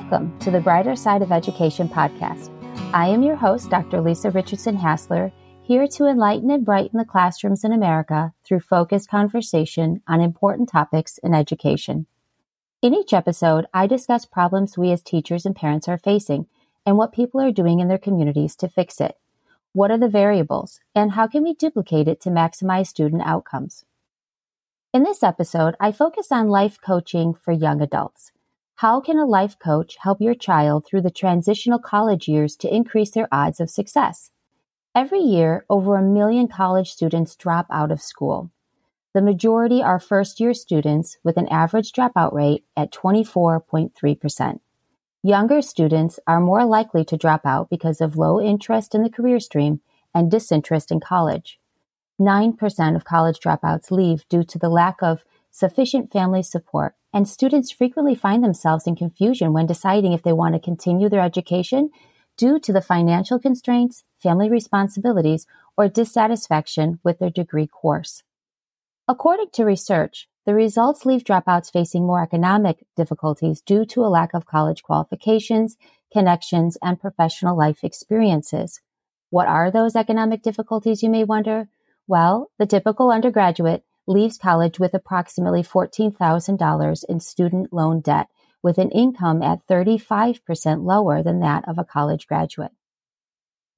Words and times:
Welcome 0.00 0.38
to 0.40 0.50
the 0.50 0.60
Brighter 0.60 0.96
Side 0.96 1.20
of 1.20 1.30
Education 1.30 1.86
podcast. 1.86 2.50
I 2.94 3.06
am 3.08 3.22
your 3.22 3.36
host, 3.36 3.68
Dr. 3.68 4.00
Lisa 4.00 4.30
Richardson 4.30 4.74
Hassler, 4.74 5.30
here 5.62 5.86
to 5.86 6.06
enlighten 6.06 6.50
and 6.50 6.64
brighten 6.64 6.98
the 6.98 7.04
classrooms 7.04 7.64
in 7.64 7.72
America 7.72 8.32
through 8.42 8.60
focused 8.60 9.10
conversation 9.10 10.02
on 10.08 10.22
important 10.22 10.70
topics 10.70 11.18
in 11.18 11.34
education. 11.34 12.06
In 12.80 12.94
each 12.94 13.12
episode, 13.12 13.66
I 13.74 13.86
discuss 13.86 14.24
problems 14.24 14.76
we 14.76 14.90
as 14.90 15.02
teachers 15.02 15.44
and 15.44 15.54
parents 15.54 15.86
are 15.86 15.98
facing 15.98 16.46
and 16.86 16.96
what 16.96 17.12
people 17.12 17.40
are 17.40 17.52
doing 17.52 17.78
in 17.78 17.86
their 17.86 17.98
communities 17.98 18.56
to 18.56 18.68
fix 18.68 19.02
it. 19.02 19.16
What 19.74 19.90
are 19.90 19.98
the 19.98 20.08
variables, 20.08 20.80
and 20.94 21.12
how 21.12 21.26
can 21.26 21.44
we 21.44 21.54
duplicate 21.54 22.08
it 22.08 22.22
to 22.22 22.30
maximize 22.30 22.86
student 22.86 23.22
outcomes? 23.24 23.84
In 24.94 25.04
this 25.04 25.22
episode, 25.22 25.76
I 25.78 25.92
focus 25.92 26.32
on 26.32 26.48
life 26.48 26.78
coaching 26.80 27.34
for 27.34 27.52
young 27.52 27.80
adults. 27.82 28.32
How 28.80 28.98
can 28.98 29.18
a 29.18 29.26
life 29.26 29.58
coach 29.58 29.98
help 30.00 30.22
your 30.22 30.34
child 30.34 30.86
through 30.86 31.02
the 31.02 31.10
transitional 31.10 31.78
college 31.78 32.26
years 32.26 32.56
to 32.56 32.74
increase 32.74 33.10
their 33.10 33.28
odds 33.30 33.60
of 33.60 33.68
success? 33.68 34.30
Every 34.94 35.18
year, 35.18 35.66
over 35.68 35.96
a 35.96 36.02
million 36.02 36.48
college 36.48 36.90
students 36.90 37.36
drop 37.36 37.66
out 37.70 37.92
of 37.92 38.00
school. 38.00 38.50
The 39.12 39.20
majority 39.20 39.82
are 39.82 40.00
first 40.00 40.40
year 40.40 40.54
students 40.54 41.18
with 41.22 41.36
an 41.36 41.46
average 41.48 41.92
dropout 41.92 42.32
rate 42.32 42.64
at 42.74 42.90
24.3%. 42.90 44.60
Younger 45.22 45.60
students 45.60 46.18
are 46.26 46.40
more 46.40 46.64
likely 46.64 47.04
to 47.04 47.18
drop 47.18 47.44
out 47.44 47.68
because 47.68 48.00
of 48.00 48.16
low 48.16 48.40
interest 48.40 48.94
in 48.94 49.02
the 49.02 49.10
career 49.10 49.40
stream 49.40 49.82
and 50.14 50.30
disinterest 50.30 50.90
in 50.90 51.00
college. 51.00 51.60
9% 52.18 52.96
of 52.96 53.04
college 53.04 53.40
dropouts 53.40 53.90
leave 53.90 54.26
due 54.30 54.44
to 54.44 54.58
the 54.58 54.70
lack 54.70 55.02
of 55.02 55.22
sufficient 55.50 56.12
family 56.12 56.42
support, 56.42 56.94
and 57.12 57.28
students 57.28 57.70
frequently 57.70 58.14
find 58.14 58.42
themselves 58.42 58.86
in 58.86 58.96
confusion 58.96 59.52
when 59.52 59.66
deciding 59.66 60.12
if 60.12 60.22
they 60.22 60.32
want 60.32 60.54
to 60.54 60.60
continue 60.60 61.08
their 61.08 61.20
education 61.20 61.90
due 62.36 62.58
to 62.58 62.72
the 62.72 62.80
financial 62.80 63.38
constraints, 63.38 64.04
family 64.18 64.48
responsibilities, 64.48 65.46
or 65.76 65.88
dissatisfaction 65.88 66.98
with 67.02 67.18
their 67.18 67.30
degree 67.30 67.66
course. 67.66 68.22
According 69.08 69.50
to 69.54 69.64
research, 69.64 70.28
the 70.46 70.54
results 70.54 71.04
leave 71.04 71.24
dropouts 71.24 71.70
facing 71.70 72.06
more 72.06 72.22
economic 72.22 72.84
difficulties 72.96 73.60
due 73.60 73.84
to 73.86 74.04
a 74.04 74.08
lack 74.08 74.32
of 74.32 74.46
college 74.46 74.82
qualifications, 74.82 75.76
connections, 76.12 76.78
and 76.82 77.00
professional 77.00 77.56
life 77.56 77.84
experiences. 77.84 78.80
What 79.30 79.48
are 79.48 79.70
those 79.70 79.94
economic 79.94 80.42
difficulties, 80.42 81.02
you 81.02 81.10
may 81.10 81.24
wonder? 81.24 81.68
Well, 82.06 82.50
the 82.58 82.66
typical 82.66 83.10
undergraduate 83.10 83.84
leaves 84.10 84.36
college 84.36 84.78
with 84.78 84.92
approximately 84.92 85.62
$14,000 85.62 87.04
in 87.08 87.20
student 87.20 87.72
loan 87.72 88.00
debt 88.00 88.28
with 88.62 88.76
an 88.78 88.90
income 88.90 89.42
at 89.42 89.66
35% 89.66 90.84
lower 90.84 91.22
than 91.22 91.40
that 91.40 91.66
of 91.66 91.78
a 91.78 91.84
college 91.84 92.26
graduate. 92.26 92.72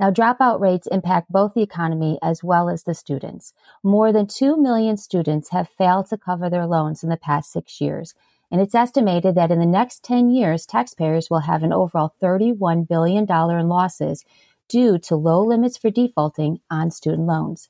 Now, 0.00 0.10
dropout 0.10 0.58
rates 0.58 0.88
impact 0.88 1.30
both 1.30 1.54
the 1.54 1.62
economy 1.62 2.18
as 2.22 2.42
well 2.42 2.68
as 2.68 2.82
the 2.82 2.94
students. 2.94 3.52
More 3.84 4.12
than 4.12 4.26
2 4.26 4.56
million 4.56 4.96
students 4.96 5.50
have 5.50 5.68
failed 5.78 6.06
to 6.08 6.18
cover 6.18 6.50
their 6.50 6.66
loans 6.66 7.04
in 7.04 7.10
the 7.10 7.16
past 7.16 7.52
six 7.52 7.80
years, 7.80 8.14
and 8.50 8.60
it's 8.60 8.74
estimated 8.74 9.36
that 9.36 9.52
in 9.52 9.60
the 9.60 9.66
next 9.66 10.02
10 10.02 10.30
years, 10.30 10.66
taxpayers 10.66 11.30
will 11.30 11.40
have 11.40 11.62
an 11.62 11.72
overall 11.72 12.14
$31 12.20 12.88
billion 12.88 13.30
in 13.30 13.68
losses 13.68 14.24
due 14.68 14.98
to 14.98 15.14
low 15.14 15.44
limits 15.44 15.76
for 15.76 15.90
defaulting 15.90 16.58
on 16.70 16.90
student 16.90 17.26
loans. 17.26 17.68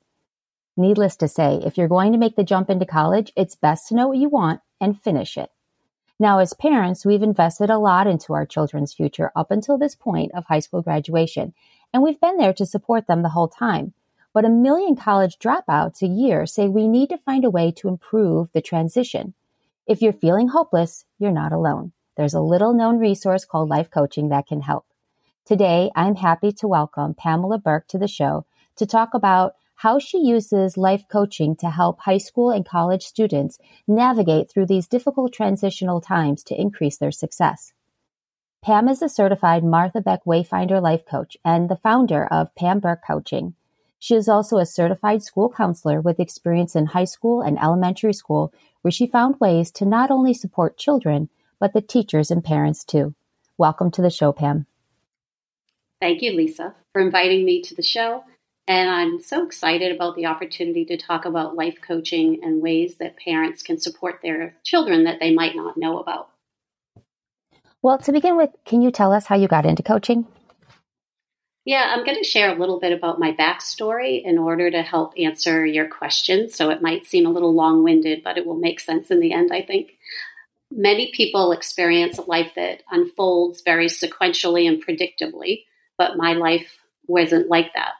Needless 0.77 1.17
to 1.17 1.29
say, 1.29 1.61
if 1.65 1.77
you're 1.77 1.89
going 1.89 2.13
to 2.13 2.19
make 2.19 2.35
the 2.35 2.45
jump 2.45 2.71
into 2.71 2.87
college, 2.87 3.31
it's 3.37 3.55
best 3.55 3.89
to 3.89 3.95
know 3.95 4.09
what 4.09 4.17
you 4.17 4.31
want 4.31 4.63
and 4.81 4.99
finish 4.99 5.37
it. 5.37 5.51
Now, 6.19 6.39
as 6.39 6.55
parents, 6.55 7.05
we've 7.05 7.23
invested 7.23 7.69
a 7.69 7.79
lot 7.79 8.07
into 8.07 8.33
our 8.33 8.47
children's 8.47 8.95
future 8.95 9.33
up 9.37 9.51
until 9.51 9.77
this 9.77 9.95
point 9.95 10.33
of 10.33 10.45
high 10.47 10.61
school 10.61 10.81
graduation, 10.81 11.53
and 11.93 12.03
we've 12.03 12.21
been 12.21 12.39
there 12.39 12.55
to 12.55 12.65
support 12.65 13.07
them 13.07 13.23
the 13.23 13.29
whole 13.29 13.49
time. 13.49 13.93
But 14.33 14.47
a 14.47 14.51
million 14.51 14.97
college 14.97 15.39
dropouts 15.39 16.01
a 16.01 16.07
year 16.07 16.47
say 16.47 16.69
we 16.69 16.89
need 16.89 17.11
to 17.11 17.19
find 17.19 17.45
a 17.45 17.51
way 17.51 17.71
to 17.73 17.89
improve 17.89 18.51
the 18.53 18.63
transition. 18.63 19.35
If 19.87 20.01
you're 20.01 20.15
feeling 20.15 20.49
hopeless, 20.49 21.05
you're 21.19 21.33
not 21.33 21.53
alone. 21.53 21.93
There's 22.17 22.35
a 22.35 22.41
little 22.41 22.73
known 22.73 22.99
resource 22.99 23.45
called 23.45 23.69
life 23.69 23.91
coaching 23.91 24.31
that 24.31 24.47
can 24.47 24.63
help. 24.63 24.87
Today, 25.45 25.91
I'm 25.95 26.15
happy 26.15 26.53
to 26.53 26.69
welcome 26.69 27.15
Pamela 27.15 27.59
Burke 27.59 27.89
to 27.89 27.99
the 27.99 28.09
show 28.09 28.47
to 28.77 28.87
talk 28.87 29.13
about 29.13 29.55
how 29.83 29.99
she 29.99 30.19
uses 30.19 30.77
life 30.77 31.03
coaching 31.09 31.57
to 31.57 31.69
help 31.69 31.99
high 31.99 32.19
school 32.19 32.51
and 32.53 32.65
college 32.65 33.03
students 33.03 33.59
navigate 33.89 34.49
through 34.49 34.65
these 34.65 34.87
difficult 34.87 35.33
transitional 35.33 36.01
times 36.01 36.45
to 36.45 36.55
increase 36.55 36.99
their 36.99 37.11
success. 37.11 37.73
Pam 38.63 38.89
is 38.89 39.03
a 39.03 39.09
certified 39.09 39.65
Martha 39.65 40.01
Beck 40.01 40.21
Wayfinder 40.25 40.81
life 40.81 41.05
coach 41.05 41.37
and 41.45 41.69
the 41.69 41.75
founder 41.75 42.25
of 42.27 42.55
Pam 42.55 42.79
Burke 42.79 43.03
Coaching. 43.05 43.57
She 43.99 44.15
is 44.15 44.29
also 44.29 44.59
a 44.59 44.67
certified 44.67 45.25
school 45.25 45.51
counselor 45.51 46.01
with 46.01 46.21
experience 46.21 46.77
in 46.77 46.87
high 46.87 47.11
school 47.17 47.41
and 47.41 47.59
elementary 47.59 48.13
school, 48.13 48.55
where 48.83 48.93
she 48.93 49.09
found 49.09 49.41
ways 49.41 49.73
to 49.73 49.85
not 49.85 50.13
only 50.13 50.33
support 50.33 50.79
children, 50.79 51.29
but 51.59 51.73
the 51.73 51.81
teachers 51.81 52.31
and 52.31 52.45
parents 52.45 52.85
too. 52.85 53.17
Welcome 53.59 53.91
to 53.93 54.03
the 54.03 54.11
show, 54.11 54.31
Pam. 54.31 54.67
Thank 56.01 56.23
you, 56.23 56.31
Lisa, 56.37 56.73
for 56.93 57.03
inviting 57.03 57.45
me 57.45 57.63
to 57.63 57.75
the 57.75 57.83
show 57.83 58.23
and 58.69 58.89
I'm 58.89 59.21
so 59.21 59.45
excited 59.45 59.95
about 59.95 60.17
the 60.17 60.27
opportunity 60.27 60.85
to 60.87 60.97
talk 60.97 61.25
about 61.25 61.57
life 61.57 61.79
coaching 61.87 62.41
and 62.43 62.63
ways 62.63 62.97
that 62.97 63.17
parents 63.17 63.63
can 63.63 63.79
support 63.79 64.21
their 64.23 64.55
children 64.63 65.05
that 65.05 65.19
they 65.21 65.35
might 65.35 65.57
not 65.57 65.77
know 65.77 65.99
about. 65.99 66.29
Well, 67.83 67.99
to 67.99 68.13
begin 68.13 68.37
with, 68.37 68.51
can 68.65 68.81
you 68.81 68.93
tell 68.93 69.13
us 69.13 69.27
how 69.27 69.35
you 69.35 69.49
got 69.49 69.67
into 69.67 69.83
coaching? 69.83 70.27
Yeah, 71.65 71.93
I'm 71.93 72.05
going 72.05 72.19
to 72.19 72.29
share 72.29 72.55
a 72.55 72.59
little 72.59 72.81
bit 72.81 72.93
about 72.93 73.21
my 73.21 73.33
backstory 73.33 74.23
in 74.25 74.39
order 74.39 74.71
to 74.71 74.83
help 74.83 75.15
answer 75.17 75.65
your 75.65 75.89
question. 75.89 76.49
So 76.49 76.71
it 76.71 76.83
might 76.83 77.07
seem 77.07 77.27
a 77.27 77.31
little 77.31 77.55
long 77.55 77.85
winded, 77.85 78.23
but 78.23 78.37
it 78.37 78.47
will 78.47 78.57
make 78.57 78.81
sense 78.81 79.11
in 79.11 79.21
the 79.21 79.33
end, 79.33 79.53
I 79.53 79.63
think. 79.63 79.93
Many 80.71 81.13
people 81.13 81.53
experience 81.53 82.19
a 82.19 82.23
life 82.23 82.53
that 82.57 82.83
unfolds 82.91 83.63
very 83.63 83.87
sequentially 83.87 84.67
and 84.67 84.85
predictably, 84.85 85.65
but 85.99 86.17
my 86.17 86.33
life 86.33 86.79
wasn't 87.07 87.49
like 87.49 87.75
that. 87.75 87.93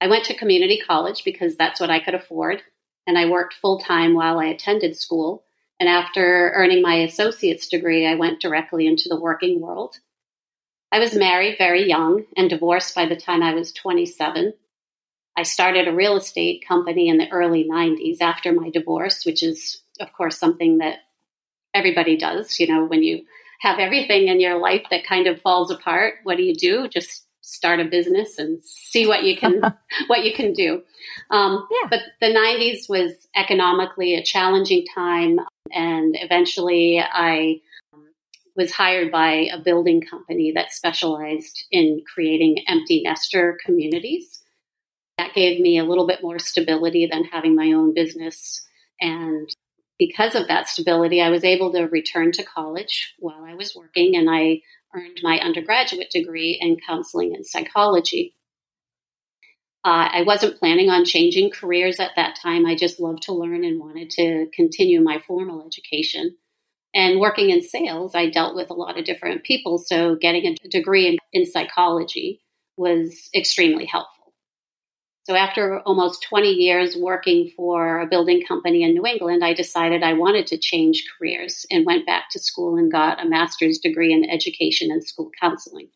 I 0.00 0.08
went 0.08 0.24
to 0.26 0.36
community 0.36 0.80
college 0.86 1.24
because 1.24 1.56
that's 1.56 1.80
what 1.80 1.90
I 1.90 2.00
could 2.00 2.14
afford, 2.14 2.62
and 3.06 3.16
I 3.18 3.30
worked 3.30 3.54
full 3.54 3.78
time 3.78 4.14
while 4.14 4.38
I 4.38 4.46
attended 4.46 4.96
school. 4.96 5.44
And 5.80 5.88
after 5.88 6.52
earning 6.54 6.82
my 6.82 6.96
associate's 6.96 7.68
degree, 7.68 8.06
I 8.06 8.14
went 8.14 8.40
directly 8.40 8.86
into 8.86 9.08
the 9.08 9.20
working 9.20 9.60
world. 9.60 9.98
I 10.92 11.00
was 11.00 11.14
married 11.14 11.58
very 11.58 11.88
young 11.88 12.24
and 12.36 12.48
divorced 12.48 12.94
by 12.94 13.06
the 13.06 13.16
time 13.16 13.42
I 13.42 13.54
was 13.54 13.72
27. 13.72 14.54
I 15.36 15.42
started 15.42 15.88
a 15.88 15.94
real 15.94 16.16
estate 16.16 16.64
company 16.66 17.08
in 17.08 17.18
the 17.18 17.28
early 17.30 17.68
90s 17.68 18.20
after 18.20 18.52
my 18.52 18.70
divorce, 18.70 19.26
which 19.26 19.42
is, 19.42 19.82
of 19.98 20.12
course, 20.12 20.38
something 20.38 20.78
that 20.78 20.98
everybody 21.74 22.16
does. 22.16 22.60
You 22.60 22.68
know, 22.68 22.84
when 22.84 23.02
you 23.02 23.24
have 23.60 23.80
everything 23.80 24.28
in 24.28 24.38
your 24.38 24.58
life 24.58 24.84
that 24.90 25.06
kind 25.06 25.26
of 25.26 25.40
falls 25.40 25.72
apart, 25.72 26.14
what 26.22 26.36
do 26.36 26.44
you 26.44 26.54
do? 26.54 26.86
Just 26.86 27.23
start 27.44 27.78
a 27.78 27.84
business 27.84 28.38
and 28.38 28.58
see 28.64 29.06
what 29.06 29.22
you 29.22 29.36
can 29.36 29.60
what 30.06 30.24
you 30.24 30.32
can 30.34 30.52
do. 30.52 30.82
Um, 31.30 31.66
yeah. 31.70 31.88
But 31.88 32.00
the 32.20 32.34
'90s 32.34 32.88
was 32.88 33.12
economically 33.36 34.14
a 34.14 34.22
challenging 34.22 34.84
time, 34.94 35.38
and 35.70 36.16
eventually 36.18 37.00
I 37.00 37.60
um, 37.92 38.06
was 38.56 38.72
hired 38.72 39.12
by 39.12 39.48
a 39.52 39.60
building 39.62 40.00
company 40.00 40.52
that 40.54 40.72
specialized 40.72 41.64
in 41.70 42.02
creating 42.12 42.64
empty 42.66 43.02
nester 43.04 43.58
communities. 43.64 44.40
That 45.18 45.34
gave 45.34 45.60
me 45.60 45.78
a 45.78 45.84
little 45.84 46.06
bit 46.06 46.22
more 46.22 46.38
stability 46.38 47.08
than 47.10 47.24
having 47.24 47.54
my 47.54 47.72
own 47.72 47.94
business. 47.94 48.66
And 49.00 49.48
because 49.96 50.34
of 50.34 50.48
that 50.48 50.66
stability, 50.66 51.20
I 51.20 51.30
was 51.30 51.44
able 51.44 51.72
to 51.72 51.82
return 51.82 52.32
to 52.32 52.42
college 52.42 53.14
while 53.18 53.44
I 53.44 53.54
was 53.54 53.76
working, 53.76 54.16
and 54.16 54.28
I 54.30 54.62
earned 54.94 55.20
my 55.22 55.38
undergraduate 55.38 56.10
degree 56.10 56.58
in 56.60 56.76
counseling 56.86 57.34
and 57.34 57.46
psychology. 57.46 58.34
Uh, 59.84 60.08
I 60.12 60.22
wasn't 60.26 60.58
planning 60.58 60.88
on 60.88 61.04
changing 61.04 61.50
careers 61.50 62.00
at 62.00 62.12
that 62.16 62.36
time. 62.42 62.64
I 62.64 62.74
just 62.74 63.00
loved 63.00 63.24
to 63.24 63.34
learn 63.34 63.64
and 63.64 63.78
wanted 63.78 64.10
to 64.12 64.46
continue 64.54 65.02
my 65.02 65.20
formal 65.26 65.66
education. 65.66 66.36
And 66.94 67.20
working 67.20 67.50
in 67.50 67.60
sales, 67.60 68.14
I 68.14 68.30
dealt 68.30 68.54
with 68.54 68.70
a 68.70 68.74
lot 68.74 68.98
of 68.98 69.04
different 69.04 69.42
people. 69.42 69.78
So 69.78 70.14
getting 70.14 70.46
a 70.46 70.68
degree 70.68 71.08
in, 71.08 71.16
in 71.32 71.44
psychology 71.44 72.40
was 72.76 73.28
extremely 73.34 73.84
helpful. 73.84 74.23
So 75.24 75.34
after 75.34 75.80
almost 75.80 76.22
20 76.22 76.50
years 76.50 76.96
working 76.96 77.50
for 77.56 78.00
a 78.00 78.06
building 78.06 78.44
company 78.46 78.82
in 78.82 78.92
New 78.92 79.06
England, 79.06 79.42
I 79.42 79.54
decided 79.54 80.02
I 80.02 80.12
wanted 80.12 80.46
to 80.48 80.58
change 80.58 81.04
careers 81.18 81.64
and 81.70 81.86
went 81.86 82.04
back 82.04 82.28
to 82.32 82.38
school 82.38 82.76
and 82.76 82.92
got 82.92 83.24
a 83.24 83.28
master's 83.28 83.78
degree 83.78 84.12
in 84.12 84.28
education 84.28 84.90
and 84.90 85.02
school 85.02 85.30
counseling. 85.40 85.88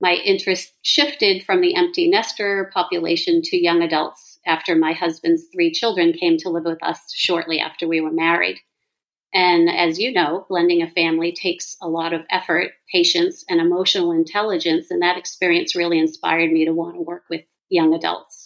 My 0.00 0.14
interest 0.14 0.72
shifted 0.80 1.44
from 1.44 1.60
the 1.60 1.74
empty 1.76 2.08
nester 2.08 2.70
population 2.72 3.42
to 3.42 3.62
young 3.62 3.82
adults 3.82 4.38
after 4.46 4.74
my 4.74 4.92
husband's 4.92 5.44
three 5.52 5.70
children 5.70 6.14
came 6.14 6.38
to 6.38 6.48
live 6.48 6.64
with 6.64 6.82
us 6.82 7.12
shortly 7.14 7.60
after 7.60 7.86
we 7.86 8.00
were 8.00 8.10
married. 8.10 8.58
And 9.34 9.68
as 9.68 9.98
you 9.98 10.10
know, 10.10 10.46
blending 10.48 10.80
a 10.80 10.90
family 10.90 11.32
takes 11.32 11.76
a 11.82 11.88
lot 11.88 12.14
of 12.14 12.24
effort, 12.30 12.70
patience, 12.90 13.44
and 13.48 13.60
emotional 13.60 14.12
intelligence. 14.12 14.90
And 14.90 15.02
that 15.02 15.18
experience 15.18 15.76
really 15.76 15.98
inspired 15.98 16.50
me 16.50 16.64
to 16.64 16.72
want 16.72 16.94
to 16.94 17.02
work 17.02 17.24
with 17.28 17.42
young 17.68 17.92
adults. 17.94 18.43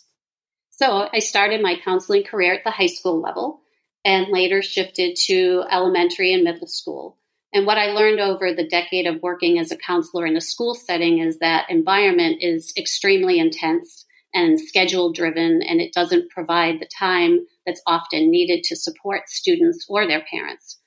So 0.78 1.08
I 1.12 1.19
started 1.19 1.60
my 1.60 1.75
counseling 1.84 2.22
career 2.22 2.54
at 2.54 2.62
the 2.62 2.70
high 2.70 2.86
school 2.86 3.20
level 3.20 3.62
and 4.04 4.28
later 4.30 4.62
shifted 4.62 5.16
to 5.26 5.64
elementary 5.69 6.32
and 6.32 6.44
middle 6.44 6.69
school. 6.69 7.19
And 7.52 7.66
what 7.66 7.78
I 7.78 7.86
learned 7.86 8.20
over 8.20 8.54
the 8.54 8.69
decade 8.69 9.08
of 9.08 9.20
working 9.20 9.58
as 9.58 9.72
a 9.72 9.76
counselor 9.76 10.25
in 10.25 10.36
a 10.36 10.40
school 10.40 10.76
setting 10.76 11.19
is 11.19 11.40
that 11.40 11.69
environment 11.69 12.44
is 12.44 12.72
extremely 12.76 13.40
intense 13.40 14.06
and 14.32 14.60
schedule 14.60 15.12
driven, 15.12 15.62
and 15.62 15.80
it 15.80 15.92
doesn't 15.92 16.30
provide 16.30 16.78
the 16.78 16.88
time 16.96 17.40
that's 17.66 17.82
often 17.84 18.30
needed 18.30 18.62
to 18.64 18.76
support 18.76 19.28
students 19.28 19.84
or 19.88 20.06
their 20.06 20.25
parents. 20.30 20.78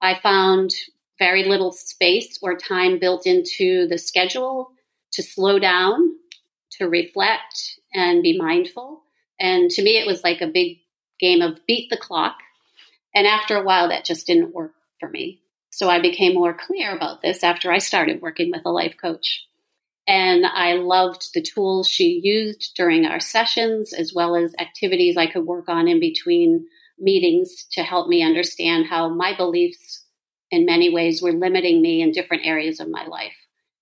I 0.00 0.18
found 0.18 0.70
very 1.18 1.44
little 1.44 1.72
space 1.72 2.38
or 2.40 2.56
time 2.56 2.98
built 3.00 3.26
into 3.26 3.86
the 3.86 3.98
schedule 3.98 4.70
to 5.12 5.22
slow 5.22 5.58
down, 5.58 6.16
to 6.78 6.86
reflect, 6.86 7.80
and 7.92 8.22
be 8.22 8.38
mindful. 8.38 9.02
And 9.38 9.70
to 9.70 9.82
me, 9.82 9.98
it 9.98 10.06
was 10.06 10.24
like 10.24 10.40
a 10.40 10.46
big 10.46 10.78
game 11.20 11.42
of 11.42 11.58
beat 11.66 11.90
the 11.90 11.96
clock. 11.96 12.36
And 13.14 13.26
after 13.26 13.56
a 13.56 13.64
while, 13.64 13.88
that 13.88 14.04
just 14.04 14.26
didn't 14.26 14.54
work 14.54 14.72
for 15.00 15.08
me. 15.08 15.40
So 15.70 15.88
I 15.88 16.00
became 16.00 16.34
more 16.34 16.54
clear 16.54 16.94
about 16.94 17.22
this 17.22 17.44
after 17.44 17.70
I 17.70 17.78
started 17.78 18.22
working 18.22 18.50
with 18.50 18.62
a 18.64 18.70
life 18.70 18.96
coach. 19.00 19.46
And 20.08 20.46
I 20.46 20.74
loved 20.74 21.34
the 21.34 21.42
tools 21.42 21.88
she 21.88 22.20
used 22.22 22.74
during 22.76 23.06
our 23.06 23.20
sessions, 23.20 23.92
as 23.92 24.14
well 24.14 24.36
as 24.36 24.54
activities 24.58 25.16
I 25.16 25.26
could 25.26 25.44
work 25.44 25.68
on 25.68 25.88
in 25.88 25.98
between 25.98 26.66
meetings 26.98 27.66
to 27.72 27.82
help 27.82 28.08
me 28.08 28.22
understand 28.22 28.86
how 28.86 29.08
my 29.08 29.36
beliefs, 29.36 30.04
in 30.50 30.64
many 30.64 30.88
ways, 30.88 31.20
were 31.20 31.32
limiting 31.32 31.82
me 31.82 32.02
in 32.02 32.12
different 32.12 32.46
areas 32.46 32.80
of 32.80 32.88
my 32.88 33.04
life. 33.06 33.34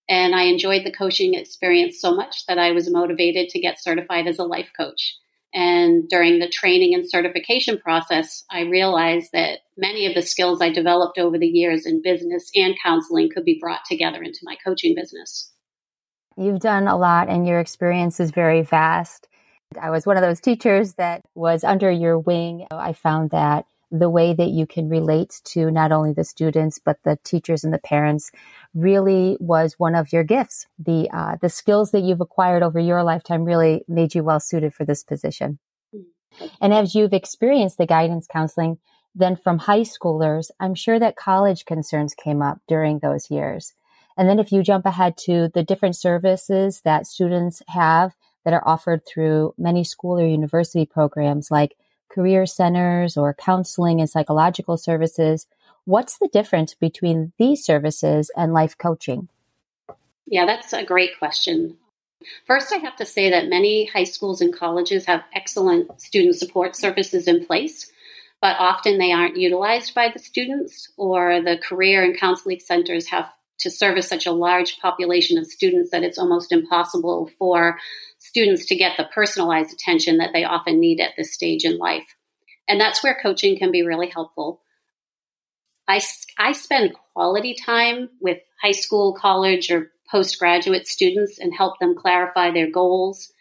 And 0.08 0.34
I 0.34 0.44
enjoyed 0.44 0.84
the 0.84 0.92
coaching 0.92 1.34
experience 1.34 2.00
so 2.00 2.14
much 2.14 2.46
that 2.46 2.58
I 2.58 2.72
was 2.72 2.90
motivated 2.90 3.50
to 3.50 3.60
get 3.60 3.82
certified 3.82 4.26
as 4.26 4.38
a 4.38 4.44
life 4.44 4.70
coach. 4.76 5.16
And 5.54 6.08
during 6.08 6.40
the 6.40 6.48
training 6.48 6.94
and 6.94 7.08
certification 7.08 7.78
process, 7.78 8.44
I 8.50 8.62
realized 8.62 9.30
that 9.32 9.60
many 9.76 10.06
of 10.06 10.14
the 10.14 10.22
skills 10.22 10.60
I 10.60 10.70
developed 10.70 11.16
over 11.16 11.38
the 11.38 11.46
years 11.46 11.86
in 11.86 12.02
business 12.02 12.50
and 12.56 12.74
counseling 12.82 13.30
could 13.32 13.44
be 13.44 13.58
brought 13.60 13.84
together 13.88 14.20
into 14.20 14.40
my 14.42 14.56
coaching 14.64 14.96
business. 14.96 15.52
You've 16.36 16.58
done 16.58 16.88
a 16.88 16.96
lot 16.96 17.28
and 17.28 17.46
your 17.46 17.60
experience 17.60 18.18
is 18.18 18.32
very 18.32 18.62
vast. 18.62 19.28
I 19.80 19.90
was 19.90 20.06
one 20.06 20.16
of 20.16 20.22
those 20.22 20.40
teachers 20.40 20.94
that 20.94 21.22
was 21.36 21.62
under 21.62 21.90
your 21.90 22.18
wing. 22.18 22.66
I 22.72 22.92
found 22.92 23.30
that 23.30 23.66
the 23.98 24.10
way 24.10 24.34
that 24.34 24.50
you 24.50 24.66
can 24.66 24.88
relate 24.88 25.40
to 25.44 25.70
not 25.70 25.92
only 25.92 26.12
the 26.12 26.24
students 26.24 26.80
but 26.84 26.98
the 27.04 27.16
teachers 27.22 27.62
and 27.62 27.72
the 27.72 27.78
parents 27.78 28.32
really 28.74 29.36
was 29.38 29.74
one 29.78 29.94
of 29.94 30.12
your 30.12 30.24
gifts. 30.24 30.66
The 30.78 31.08
uh, 31.12 31.36
the 31.40 31.48
skills 31.48 31.92
that 31.92 32.02
you've 32.02 32.20
acquired 32.20 32.62
over 32.62 32.80
your 32.80 33.04
lifetime 33.04 33.44
really 33.44 33.84
made 33.86 34.14
you 34.14 34.24
well 34.24 34.40
suited 34.40 34.74
for 34.74 34.84
this 34.84 35.04
position. 35.04 35.58
And 36.60 36.74
as 36.74 36.96
you've 36.96 37.12
experienced 37.12 37.78
the 37.78 37.86
guidance 37.86 38.26
counseling, 38.26 38.78
then 39.14 39.36
from 39.36 39.58
high 39.58 39.82
schoolers, 39.82 40.50
I'm 40.58 40.74
sure 40.74 40.98
that 40.98 41.14
college 41.14 41.64
concerns 41.64 42.14
came 42.14 42.42
up 42.42 42.58
during 42.66 42.98
those 42.98 43.30
years. 43.30 43.74
And 44.16 44.28
then 44.28 44.40
if 44.40 44.50
you 44.50 44.64
jump 44.64 44.86
ahead 44.86 45.16
to 45.26 45.50
the 45.54 45.62
different 45.62 45.94
services 45.94 46.80
that 46.84 47.06
students 47.06 47.62
have 47.68 48.12
that 48.44 48.54
are 48.54 48.66
offered 48.66 49.02
through 49.06 49.54
many 49.56 49.84
school 49.84 50.18
or 50.18 50.26
university 50.26 50.84
programs 50.84 51.50
like 51.50 51.76
career 52.14 52.46
centers 52.46 53.16
or 53.16 53.34
counseling 53.34 54.00
and 54.00 54.08
psychological 54.08 54.76
services, 54.76 55.46
what's 55.84 56.18
the 56.18 56.28
difference 56.28 56.74
between 56.74 57.32
these 57.38 57.64
services 57.64 58.30
and 58.36 58.52
life 58.52 58.78
coaching? 58.78 59.28
Yeah, 60.26 60.46
that's 60.46 60.72
a 60.72 60.84
great 60.84 61.18
question. 61.18 61.76
First, 62.46 62.72
I 62.72 62.76
have 62.76 62.96
to 62.96 63.06
say 63.06 63.30
that 63.30 63.48
many 63.48 63.84
high 63.86 64.04
schools 64.04 64.40
and 64.40 64.54
colleges 64.54 65.04
have 65.06 65.24
excellent 65.34 66.00
student 66.00 66.36
support 66.36 66.74
services 66.74 67.28
in 67.28 67.44
place, 67.44 67.90
but 68.40 68.56
often 68.58 68.98
they 68.98 69.12
aren't 69.12 69.36
utilized 69.36 69.94
by 69.94 70.08
the 70.12 70.18
students, 70.18 70.90
or 70.96 71.42
the 71.42 71.58
career 71.58 72.02
and 72.02 72.18
counseling 72.18 72.60
centers 72.60 73.06
have 73.08 73.30
to 73.58 73.70
service 73.70 74.08
such 74.08 74.26
a 74.26 74.32
large 74.32 74.78
population 74.78 75.38
of 75.38 75.46
students 75.46 75.90
that 75.90 76.02
it's 76.02 76.18
almost 76.18 76.52
impossible 76.52 77.30
for 77.38 77.78
students 78.34 78.66
to 78.66 78.74
get 78.74 78.96
the 78.96 79.08
personalized 79.14 79.72
attention 79.72 80.16
that 80.16 80.30
they 80.32 80.42
often 80.42 80.80
need 80.80 80.98
at 80.98 81.12
this 81.16 81.32
stage 81.32 81.64
in 81.64 81.78
life. 81.78 82.16
And 82.66 82.80
that's 82.80 83.00
where 83.00 83.16
coaching 83.22 83.56
can 83.56 83.70
be 83.70 83.86
really 83.86 84.08
helpful. 84.08 84.60
I, 85.86 86.00
I 86.36 86.50
spend 86.50 86.96
quality 87.12 87.54
time 87.54 88.08
with 88.20 88.38
high 88.60 88.72
school, 88.72 89.14
college, 89.14 89.70
or 89.70 89.92
postgraduate 90.10 90.88
students 90.88 91.38
and 91.38 91.54
help 91.54 91.78
them 91.78 91.94
clarify 91.94 92.50
their 92.50 92.68
goals, 92.68 93.32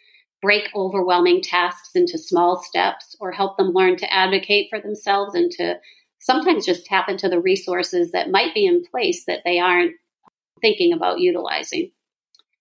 break 0.43 0.69
overwhelming 0.75 1.41
tasks 1.41 1.89
into 1.95 2.19
small 2.19 2.61
steps, 2.61 3.15
or 3.19 3.31
help 3.31 3.57
them 3.57 3.71
learn 3.71 3.97
to 3.97 4.13
advocate 4.13 4.67
for 4.69 4.79
themselves 4.79 5.33
and 5.33 5.49
to 5.53 5.79
sometimes 6.19 6.67
just 6.67 6.85
tap 6.85 7.09
into 7.09 7.29
the 7.29 7.41
resources 7.41 8.11
that 8.11 8.29
might 8.29 8.53
be 8.53 8.67
in 8.67 8.83
place 8.85 9.25
that 9.25 9.39
they 9.43 9.57
aren't 9.57 9.93
thinking 10.61 10.93
about 10.93 11.19
utilizing. 11.19 11.89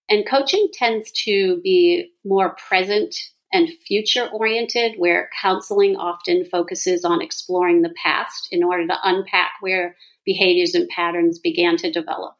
And 0.08 0.28
coaching 0.28 0.68
tends 0.72 1.10
to 1.24 1.60
be 1.62 2.12
more 2.24 2.56
present 2.68 3.14
and 3.52 3.68
future 3.86 4.28
oriented, 4.28 4.94
where 4.96 5.30
counseling 5.40 5.96
often 5.96 6.44
focuses 6.44 7.04
on 7.04 7.20
exploring 7.20 7.82
the 7.82 7.94
past 8.02 8.48
in 8.50 8.62
order 8.62 8.86
to 8.86 8.98
unpack 9.04 9.52
where 9.60 9.96
behaviors 10.24 10.74
and 10.74 10.88
patterns 10.88 11.38
began 11.38 11.76
to 11.76 11.92
develop. 11.92 12.34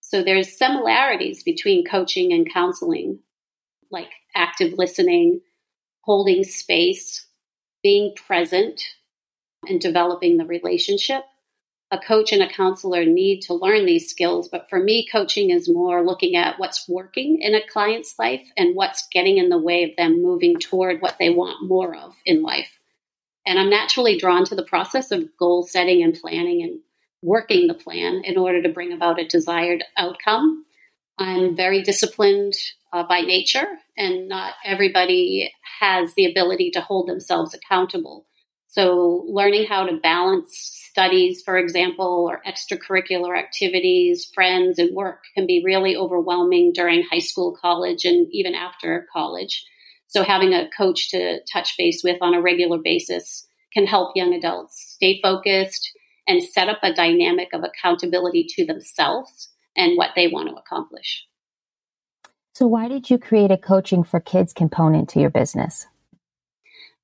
So 0.00 0.22
there's 0.22 0.58
similarities 0.58 1.42
between 1.42 1.86
coaching 1.86 2.32
and 2.32 2.52
counseling, 2.52 3.20
like 3.90 4.10
active 4.34 4.74
listening, 4.76 5.40
holding 6.02 6.44
space, 6.44 7.26
being 7.82 8.14
present, 8.14 8.82
and 9.68 9.80
developing 9.80 10.36
the 10.36 10.44
relationship 10.44 11.22
a 11.92 11.98
coach 11.98 12.32
and 12.32 12.42
a 12.42 12.48
counselor 12.48 13.04
need 13.04 13.42
to 13.42 13.52
learn 13.52 13.84
these 13.84 14.08
skills. 14.08 14.48
But 14.48 14.68
for 14.70 14.82
me, 14.82 15.06
coaching 15.12 15.50
is 15.50 15.68
more 15.68 16.02
looking 16.02 16.34
at 16.36 16.58
what's 16.58 16.88
working 16.88 17.42
in 17.42 17.54
a 17.54 17.66
client's 17.68 18.18
life 18.18 18.48
and 18.56 18.74
what's 18.74 19.06
getting 19.12 19.36
in 19.36 19.50
the 19.50 19.58
way 19.58 19.84
of 19.84 19.90
them 19.96 20.22
moving 20.22 20.58
toward 20.58 21.02
what 21.02 21.18
they 21.18 21.28
want 21.28 21.68
more 21.68 21.94
of 21.94 22.16
in 22.24 22.42
life. 22.42 22.78
And 23.46 23.58
I'm 23.58 23.68
naturally 23.68 24.18
drawn 24.18 24.46
to 24.46 24.54
the 24.54 24.64
process 24.64 25.10
of 25.10 25.36
goal 25.38 25.64
setting 25.64 26.02
and 26.02 26.14
planning 26.14 26.62
and 26.62 26.80
working 27.20 27.66
the 27.66 27.74
plan 27.74 28.22
in 28.24 28.38
order 28.38 28.62
to 28.62 28.70
bring 28.70 28.92
about 28.92 29.20
a 29.20 29.28
desired 29.28 29.84
outcome. 29.98 30.64
I'm 31.18 31.54
very 31.54 31.82
disciplined 31.82 32.54
uh, 32.90 33.06
by 33.06 33.20
nature, 33.20 33.66
and 33.98 34.28
not 34.28 34.54
everybody 34.64 35.52
has 35.80 36.14
the 36.14 36.24
ability 36.24 36.70
to 36.70 36.80
hold 36.80 37.06
themselves 37.06 37.52
accountable. 37.54 38.26
So, 38.68 39.26
learning 39.28 39.66
how 39.66 39.84
to 39.84 39.98
balance 39.98 40.81
studies, 40.92 41.42
for 41.42 41.56
example, 41.56 42.28
or 42.30 42.42
extracurricular 42.46 43.36
activities, 43.36 44.30
friends, 44.34 44.78
and 44.78 44.94
work 44.94 45.24
can 45.34 45.46
be 45.46 45.62
really 45.64 45.96
overwhelming 45.96 46.72
during 46.74 47.02
high 47.02 47.18
school, 47.18 47.56
college, 47.58 48.04
and 48.04 48.28
even 48.30 48.54
after 48.54 49.06
college. 49.10 49.64
So, 50.08 50.22
having 50.22 50.52
a 50.52 50.68
coach 50.76 51.10
to 51.12 51.40
touch 51.50 51.76
base 51.78 52.02
with 52.04 52.18
on 52.20 52.34
a 52.34 52.42
regular 52.42 52.76
basis 52.76 53.48
can 53.72 53.86
help 53.86 54.14
young 54.14 54.34
adults 54.34 54.96
stay 54.96 55.18
focused 55.22 55.90
and 56.28 56.42
set 56.42 56.68
up 56.68 56.80
a 56.82 56.92
dynamic 56.92 57.48
of 57.54 57.64
accountability 57.64 58.46
to 58.50 58.66
themselves 58.66 59.48
and 59.74 59.96
what 59.96 60.10
they 60.14 60.28
want 60.28 60.50
to 60.50 60.54
accomplish. 60.54 61.26
So, 62.52 62.66
why 62.66 62.88
did 62.88 63.08
you 63.08 63.16
create 63.16 63.50
a 63.50 63.56
coaching 63.56 64.04
for 64.04 64.20
kids 64.20 64.52
component 64.52 65.08
to 65.10 65.20
your 65.20 65.30
business? 65.30 65.86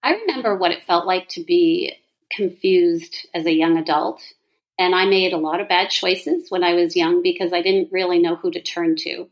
I 0.03 0.13
remember 0.13 0.59
what 0.59 0.73
it 0.73 0.85
felt 0.85 1.07
like 1.07 1.29
to 1.31 1.43
be 1.43 1.95
confused 2.31 3.27
as 3.35 3.47
a 3.47 3.53
young 3.53 3.77
adult. 3.77 4.23
And 4.79 4.95
I 4.95 5.07
made 5.07 5.33
a 5.33 5.39
lot 5.39 5.61
of 5.61 5.69
bad 5.69 5.91
choices 5.91 6.51
when 6.51 6.63
I 6.63 6.75
was 6.75 6.97
young 6.97 7.23
because 7.23 7.53
I 7.53 7.63
didn't 7.63 7.93
really 7.93 8.19
know 8.19 8.37
who 8.37 8.51
to 8.51 8.63
turn 8.63 8.97
to. 8.97 9.29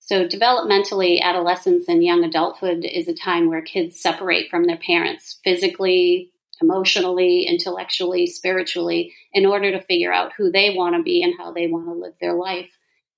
So, 0.00 0.26
developmentally, 0.26 1.20
adolescence 1.22 1.86
and 1.88 2.04
young 2.04 2.24
adulthood 2.24 2.84
is 2.84 3.08
a 3.08 3.14
time 3.14 3.48
where 3.48 3.62
kids 3.62 3.98
separate 3.98 4.50
from 4.50 4.64
their 4.64 4.76
parents 4.76 5.38
physically, 5.42 6.30
emotionally, 6.60 7.46
intellectually, 7.46 8.26
spiritually, 8.26 9.14
in 9.32 9.46
order 9.46 9.70
to 9.70 9.80
figure 9.80 10.12
out 10.12 10.32
who 10.36 10.50
they 10.50 10.74
want 10.74 10.94
to 10.94 11.02
be 11.02 11.22
and 11.22 11.34
how 11.38 11.52
they 11.52 11.68
want 11.68 11.86
to 11.86 11.94
live 11.94 12.12
their 12.20 12.34
life. 12.34 12.68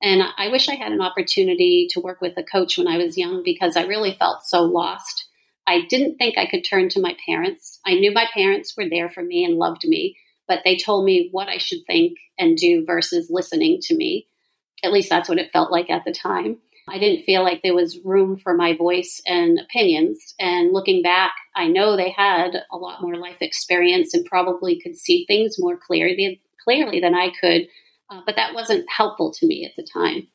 And 0.01 0.23
I 0.37 0.49
wish 0.49 0.69
I 0.69 0.75
had 0.75 0.93
an 0.93 1.01
opportunity 1.01 1.89
to 1.91 2.01
work 2.01 2.21
with 2.21 2.37
a 2.37 2.45
coach 2.45 2.79
when 2.79 2.87
I 2.87 2.99
was 2.99 3.19
young 3.19 3.43
because 3.43 3.77
I 3.77 3.87
really 3.87 4.15
felt 4.15 4.45
so 4.45 4.63
lost 4.63 5.27
I 5.67 5.83
didn't 5.89 6.17
think 6.17 6.39
I 6.39 6.47
could 6.47 6.65
turn 6.65 6.89
to 6.91 7.01
my 7.01 7.17
parents. 7.27 7.81
I 7.85 7.95
knew 7.95 8.13
my 8.13 8.27
parents 8.33 8.77
were 8.77 8.89
there 8.89 9.09
for 9.09 9.23
me 9.23 9.45
and 9.45 9.57
loved 9.57 9.85
me, 9.85 10.17
but 10.47 10.61
they 10.65 10.77
told 10.77 11.05
me 11.05 11.29
what 11.33 11.49
I 11.49 11.59
should 11.59 11.81
think 11.87 12.19
and 12.39 12.57
do 12.57 12.85
versus 12.85 13.29
listening 13.31 13.81
to 13.83 13.97
me. 13.97 14.27
At 14.85 14.93
least 14.93 15.09
that's 15.09 15.29
what 15.29 15.39
it 15.39 15.53
felt 15.53 15.73
like 15.73 15.91
at 15.91 16.05
the 16.05 16.13
time. 16.13 16.59
I 16.89 16.99
didn't 16.99 17.25
feel 17.25 17.43
like 17.43 17.63
there 17.63 17.75
was 17.75 17.99
room 18.05 18.37
for 18.37 18.55
my 18.55 18.77
voice 18.77 19.21
and 19.27 19.59
opinions. 19.59 20.35
And 20.39 20.73
looking 20.73 21.03
back, 21.03 21.35
I 21.57 21.67
know 21.67 21.97
they 21.97 22.11
had 22.11 22.63
a 22.71 22.77
lot 22.77 23.03
more 23.03 23.17
life 23.17 23.39
experience 23.41 24.15
and 24.15 24.25
probably 24.25 24.81
could 24.81 24.97
see 24.97 25.25
things 25.27 25.57
more 25.59 25.77
clearly, 25.77 26.41
clearly 26.63 27.01
than 27.01 27.15
I 27.15 27.33
could. 27.41 27.63
Uh, 28.09 28.21
but 28.25 28.37
that 28.37 28.55
wasn't 28.55 28.89
helpful 28.89 29.33
to 29.33 29.47
me 29.47 29.65
at 29.65 29.73
the 29.77 29.83
time. 29.93 30.29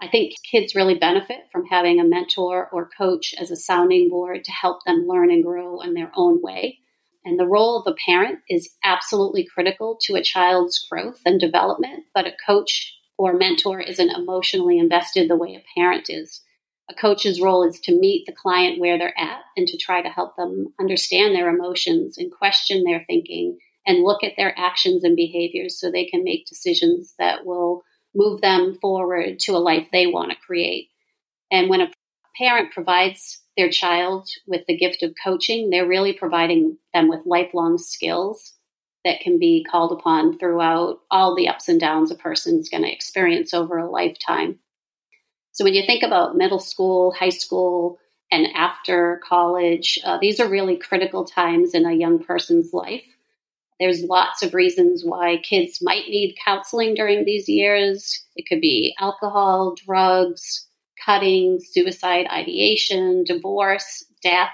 I 0.00 0.08
think 0.08 0.34
kids 0.42 0.74
really 0.74 0.94
benefit 0.94 1.48
from 1.50 1.66
having 1.66 2.00
a 2.00 2.04
mentor 2.04 2.68
or 2.70 2.90
coach 2.96 3.34
as 3.38 3.50
a 3.50 3.56
sounding 3.56 4.10
board 4.10 4.44
to 4.44 4.52
help 4.52 4.84
them 4.84 5.06
learn 5.06 5.30
and 5.30 5.42
grow 5.42 5.80
in 5.80 5.94
their 5.94 6.12
own 6.14 6.42
way. 6.42 6.80
And 7.24 7.38
the 7.38 7.46
role 7.46 7.80
of 7.80 7.92
a 7.92 7.96
parent 8.04 8.40
is 8.48 8.70
absolutely 8.84 9.46
critical 9.46 9.98
to 10.02 10.14
a 10.14 10.22
child's 10.22 10.86
growth 10.88 11.20
and 11.24 11.40
development, 11.40 12.04
but 12.14 12.26
a 12.26 12.36
coach 12.46 12.94
or 13.18 13.32
mentor 13.32 13.80
isn't 13.80 14.10
emotionally 14.10 14.78
invested 14.78 15.28
the 15.28 15.36
way 15.36 15.54
a 15.54 15.80
parent 15.80 16.06
is. 16.10 16.42
A 16.88 16.94
coach's 16.94 17.40
role 17.40 17.64
is 17.64 17.80
to 17.80 17.98
meet 17.98 18.26
the 18.26 18.32
client 18.32 18.78
where 18.78 18.98
they're 18.98 19.18
at 19.18 19.40
and 19.56 19.66
to 19.66 19.76
try 19.76 20.02
to 20.02 20.08
help 20.08 20.36
them 20.36 20.72
understand 20.78 21.34
their 21.34 21.48
emotions 21.48 22.16
and 22.18 22.30
question 22.30 22.84
their 22.84 23.04
thinking 23.06 23.58
and 23.86 24.04
look 24.04 24.22
at 24.22 24.34
their 24.36 24.56
actions 24.56 25.02
and 25.02 25.16
behaviors 25.16 25.80
so 25.80 25.90
they 25.90 26.04
can 26.04 26.22
make 26.22 26.46
decisions 26.46 27.14
that 27.18 27.44
will 27.44 27.82
move 28.16 28.40
them 28.40 28.78
forward 28.80 29.38
to 29.40 29.52
a 29.52 29.58
life 29.58 29.86
they 29.92 30.06
want 30.06 30.30
to 30.30 30.36
create. 30.36 30.88
And 31.50 31.68
when 31.68 31.82
a 31.82 31.90
parent 32.36 32.72
provides 32.72 33.40
their 33.56 33.70
child 33.70 34.28
with 34.46 34.62
the 34.66 34.76
gift 34.76 35.02
of 35.02 35.14
coaching, 35.22 35.70
they're 35.70 35.86
really 35.86 36.12
providing 36.12 36.78
them 36.92 37.08
with 37.08 37.20
lifelong 37.26 37.78
skills 37.78 38.54
that 39.04 39.20
can 39.20 39.38
be 39.38 39.64
called 39.70 39.92
upon 39.92 40.38
throughout 40.38 40.98
all 41.10 41.36
the 41.36 41.48
ups 41.48 41.68
and 41.68 41.78
downs 41.78 42.10
a 42.10 42.16
person's 42.16 42.68
going 42.68 42.82
to 42.82 42.92
experience 42.92 43.54
over 43.54 43.78
a 43.78 43.88
lifetime. 43.88 44.58
So 45.52 45.64
when 45.64 45.74
you 45.74 45.86
think 45.86 46.02
about 46.02 46.36
middle 46.36 46.58
school, 46.58 47.12
high 47.12 47.30
school, 47.30 47.98
and 48.30 48.48
after 48.54 49.20
college, 49.26 49.98
uh, 50.04 50.18
these 50.20 50.40
are 50.40 50.48
really 50.48 50.76
critical 50.76 51.24
times 51.24 51.72
in 51.72 51.86
a 51.86 51.94
young 51.94 52.22
person's 52.22 52.72
life. 52.72 53.04
There's 53.78 54.02
lots 54.02 54.42
of 54.42 54.54
reasons 54.54 55.02
why 55.04 55.38
kids 55.38 55.80
might 55.82 56.08
need 56.08 56.38
counseling 56.42 56.94
during 56.94 57.24
these 57.24 57.48
years. 57.48 58.24
It 58.34 58.46
could 58.48 58.60
be 58.60 58.94
alcohol, 58.98 59.74
drugs, 59.74 60.66
cutting, 61.04 61.60
suicide 61.60 62.26
ideation, 62.32 63.24
divorce, 63.24 64.04
death, 64.22 64.50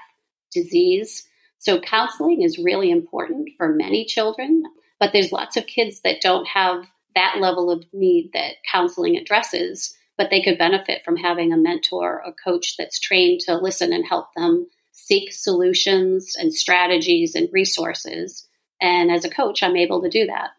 disease. 0.52 1.26
So 1.58 1.80
counseling 1.80 2.42
is 2.42 2.58
really 2.58 2.90
important 2.90 3.50
for 3.56 3.68
many 3.68 4.04
children, 4.04 4.64
but 4.98 5.12
there's 5.12 5.32
lots 5.32 5.56
of 5.56 5.66
kids 5.66 6.00
that 6.00 6.20
don't 6.20 6.46
have 6.48 6.84
that 7.14 7.36
level 7.40 7.70
of 7.70 7.84
need 7.92 8.30
that 8.34 8.54
counseling 8.70 9.16
addresses, 9.16 9.94
but 10.16 10.30
they 10.30 10.42
could 10.42 10.58
benefit 10.58 11.04
from 11.04 11.16
having 11.16 11.52
a 11.52 11.56
mentor 11.56 12.22
or 12.24 12.34
coach 12.44 12.74
that's 12.76 12.98
trained 12.98 13.40
to 13.40 13.56
listen 13.56 13.92
and 13.92 14.04
help 14.06 14.26
them 14.34 14.66
seek 14.90 15.32
solutions 15.32 16.34
and 16.36 16.52
strategies 16.52 17.34
and 17.34 17.48
resources. 17.52 18.48
And 18.82 19.12
as 19.12 19.24
a 19.24 19.30
coach, 19.30 19.62
I'm 19.62 19.76
able 19.76 20.02
to 20.02 20.10
do 20.10 20.26
that. 20.26 20.50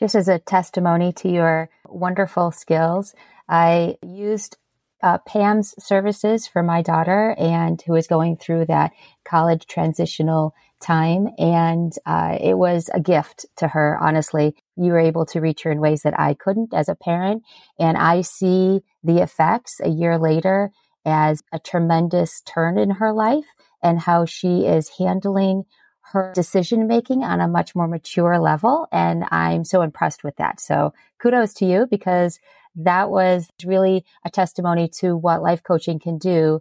Just 0.00 0.14
as 0.14 0.28
a 0.28 0.38
testimony 0.38 1.12
to 1.12 1.28
your 1.28 1.68
wonderful 1.86 2.50
skills, 2.50 3.14
I 3.48 3.96
used 4.02 4.56
uh, 5.02 5.18
Pam's 5.18 5.74
services 5.78 6.46
for 6.46 6.62
my 6.62 6.80
daughter 6.80 7.34
and 7.38 7.80
who 7.86 7.94
is 7.94 8.06
going 8.06 8.38
through 8.38 8.64
that 8.64 8.92
college 9.26 9.66
transitional 9.66 10.54
time. 10.80 11.28
And 11.36 11.92
uh, 12.06 12.38
it 12.40 12.54
was 12.54 12.88
a 12.94 13.00
gift 13.00 13.44
to 13.56 13.68
her, 13.68 13.98
honestly. 14.00 14.56
You 14.76 14.92
were 14.92 14.98
able 14.98 15.26
to 15.26 15.40
reach 15.40 15.62
her 15.64 15.70
in 15.70 15.80
ways 15.80 16.02
that 16.02 16.18
I 16.18 16.32
couldn't 16.32 16.72
as 16.72 16.88
a 16.88 16.94
parent. 16.94 17.42
And 17.78 17.98
I 17.98 18.22
see 18.22 18.80
the 19.02 19.18
effects 19.18 19.78
a 19.82 19.90
year 19.90 20.18
later 20.18 20.70
as 21.04 21.42
a 21.52 21.58
tremendous 21.58 22.40
turn 22.40 22.78
in 22.78 22.92
her 22.92 23.12
life 23.12 23.44
and 23.82 24.00
how 24.00 24.24
she 24.24 24.64
is 24.64 24.92
handling 24.98 25.64
her 26.12 26.32
decision 26.34 26.86
making 26.86 27.24
on 27.24 27.40
a 27.40 27.48
much 27.48 27.74
more 27.74 27.88
mature 27.88 28.38
level. 28.38 28.86
And 28.92 29.24
I'm 29.30 29.64
so 29.64 29.82
impressed 29.82 30.22
with 30.22 30.36
that. 30.36 30.60
So 30.60 30.92
kudos 31.18 31.54
to 31.54 31.66
you 31.66 31.86
because 31.90 32.38
that 32.76 33.10
was 33.10 33.48
really 33.64 34.04
a 34.24 34.30
testimony 34.30 34.88
to 35.00 35.16
what 35.16 35.42
life 35.42 35.62
coaching 35.62 35.98
can 35.98 36.18
do 36.18 36.60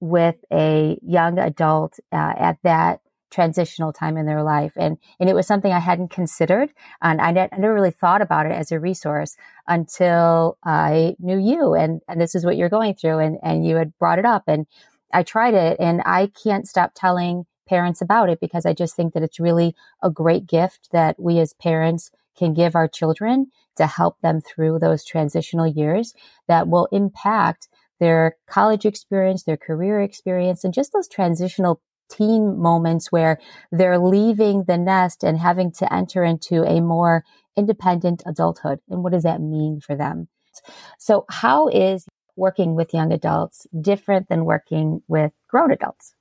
with 0.00 0.36
a 0.52 0.98
young 1.02 1.38
adult 1.38 1.98
uh, 2.12 2.34
at 2.36 2.58
that 2.62 3.00
transitional 3.30 3.92
time 3.92 4.16
in 4.16 4.26
their 4.26 4.42
life. 4.42 4.72
And, 4.76 4.96
and 5.18 5.28
it 5.28 5.34
was 5.34 5.46
something 5.46 5.72
I 5.72 5.80
hadn't 5.80 6.10
considered. 6.10 6.70
And 7.02 7.20
I, 7.20 7.32
ne- 7.32 7.48
I 7.50 7.56
never 7.56 7.74
really 7.74 7.90
thought 7.90 8.22
about 8.22 8.46
it 8.46 8.52
as 8.52 8.70
a 8.70 8.78
resource 8.78 9.36
until 9.66 10.56
I 10.64 11.16
knew 11.18 11.38
you 11.38 11.74
and, 11.74 12.00
and 12.06 12.20
this 12.20 12.34
is 12.34 12.44
what 12.44 12.56
you're 12.56 12.68
going 12.68 12.94
through 12.94 13.18
and, 13.18 13.38
and 13.42 13.66
you 13.66 13.76
had 13.76 13.96
brought 13.98 14.20
it 14.20 14.24
up 14.24 14.44
and 14.46 14.66
I 15.12 15.24
tried 15.24 15.54
it 15.54 15.78
and 15.80 16.02
I 16.04 16.30
can't 16.42 16.68
stop 16.68 16.92
telling 16.94 17.46
parents 17.66 18.00
about 18.00 18.28
it 18.28 18.40
because 18.40 18.66
I 18.66 18.72
just 18.72 18.94
think 18.96 19.14
that 19.14 19.22
it's 19.22 19.40
really 19.40 19.74
a 20.02 20.10
great 20.10 20.46
gift 20.46 20.90
that 20.92 21.18
we 21.18 21.38
as 21.38 21.54
parents 21.54 22.10
can 22.36 22.54
give 22.54 22.74
our 22.74 22.88
children 22.88 23.50
to 23.76 23.86
help 23.86 24.20
them 24.20 24.40
through 24.40 24.78
those 24.78 25.04
transitional 25.04 25.66
years 25.66 26.14
that 26.48 26.68
will 26.68 26.88
impact 26.92 27.68
their 28.00 28.36
college 28.46 28.84
experience, 28.84 29.44
their 29.44 29.56
career 29.56 30.00
experience, 30.00 30.64
and 30.64 30.74
just 30.74 30.92
those 30.92 31.08
transitional 31.08 31.80
teen 32.10 32.58
moments 32.58 33.10
where 33.10 33.40
they're 33.72 33.98
leaving 33.98 34.64
the 34.64 34.76
nest 34.76 35.22
and 35.22 35.38
having 35.38 35.72
to 35.72 35.92
enter 35.92 36.24
into 36.24 36.64
a 36.64 36.80
more 36.80 37.24
independent 37.56 38.22
adulthood. 38.26 38.80
And 38.90 39.02
what 39.02 39.12
does 39.12 39.22
that 39.22 39.40
mean 39.40 39.80
for 39.80 39.96
them? 39.96 40.28
So, 40.98 41.24
how 41.28 41.68
is 41.68 42.06
working 42.36 42.74
with 42.74 42.94
young 42.94 43.12
adults 43.12 43.66
different 43.80 44.28
than 44.28 44.44
working 44.44 45.02
with 45.08 45.32
grown 45.48 45.70
adults? 45.70 46.14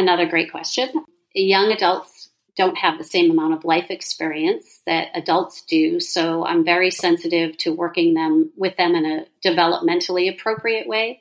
Another 0.00 0.24
great 0.24 0.50
question. 0.50 0.88
Young 1.34 1.72
adults 1.72 2.30
don't 2.56 2.78
have 2.78 2.96
the 2.96 3.04
same 3.04 3.30
amount 3.30 3.52
of 3.52 3.66
life 3.66 3.90
experience 3.90 4.80
that 4.86 5.08
adults 5.14 5.60
do. 5.68 6.00
So 6.00 6.42
I'm 6.42 6.64
very 6.64 6.90
sensitive 6.90 7.58
to 7.58 7.74
working 7.74 8.14
them 8.14 8.50
with 8.56 8.78
them 8.78 8.94
in 8.94 9.04
a 9.04 9.26
developmentally 9.46 10.32
appropriate 10.32 10.88
way. 10.88 11.20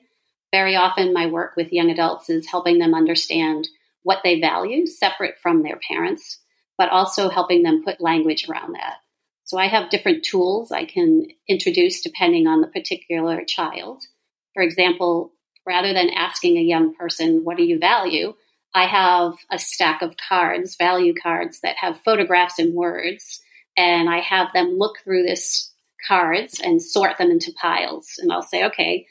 Very 0.53 0.77
often 0.77 1.11
my 1.11 1.25
work 1.25 1.57
with 1.57 1.73
young 1.73 1.89
adults 1.89 2.29
is 2.29 2.47
helping 2.47 2.79
them 2.79 2.93
understand 2.93 3.67
what 4.03 4.19
they 4.23 4.39
value 4.39 4.87
separate 4.87 5.39
from 5.43 5.61
their 5.61 5.81
parents, 5.85 6.39
but 6.77 6.87
also 6.87 7.27
helping 7.27 7.63
them 7.63 7.83
put 7.83 7.99
language 7.99 8.47
around 8.47 8.75
that. 8.75 8.99
So 9.43 9.57
I 9.57 9.67
have 9.67 9.89
different 9.89 10.23
tools 10.23 10.71
I 10.71 10.85
can 10.85 11.27
introduce 11.49 11.99
depending 11.99 12.47
on 12.47 12.61
the 12.61 12.67
particular 12.67 13.43
child. 13.45 14.05
For 14.53 14.63
example, 14.63 15.33
rather 15.67 15.91
than 15.91 16.11
asking 16.11 16.55
a 16.55 16.61
young 16.61 16.95
person, 16.95 17.43
what 17.43 17.57
do 17.57 17.63
you 17.63 17.77
value? 17.77 18.35
I 18.73 18.85
have 18.85 19.33
a 19.51 19.57
stack 19.57 20.01
of 20.01 20.15
cards, 20.17 20.75
value 20.75 21.13
cards 21.15 21.61
that 21.61 21.75
have 21.77 22.01
photographs 22.05 22.59
and 22.59 22.73
words, 22.73 23.41
and 23.75 24.09
I 24.09 24.19
have 24.19 24.49
them 24.53 24.77
look 24.77 24.99
through 25.03 25.23
this 25.23 25.71
cards 26.07 26.59
and 26.59 26.81
sort 26.81 27.17
them 27.17 27.31
into 27.31 27.51
piles. 27.59 28.13
And 28.19 28.31
I'll 28.31 28.43
say, 28.43 28.65
okay, 28.65 29.07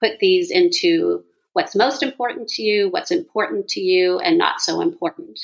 put 0.00 0.18
these 0.20 0.50
into 0.50 1.24
what's 1.52 1.74
most 1.74 2.02
important 2.02 2.48
to 2.48 2.62
you, 2.62 2.88
what's 2.90 3.10
important 3.10 3.68
to 3.68 3.80
you, 3.80 4.18
and 4.18 4.38
not 4.38 4.60
so 4.60 4.80
important. 4.80 5.38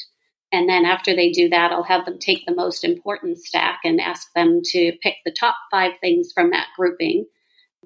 And 0.53 0.69
then 0.69 0.85
after 0.85 1.15
they 1.15 1.33
do 1.33 1.49
that, 1.49 1.73
I'll 1.73 1.83
have 1.83 2.05
them 2.05 2.19
take 2.19 2.47
the 2.47 2.55
most 2.55 2.85
important 2.85 3.39
stack 3.39 3.81
and 3.85 4.01
ask 4.01 4.33
them 4.35 4.61
to 4.65 4.93
pick 5.03 5.17
the 5.25 5.33
top 5.33 5.57
five 5.71 5.93
things 6.01 6.33
from 6.33 6.51
that 6.51 6.69
grouping 6.77 7.27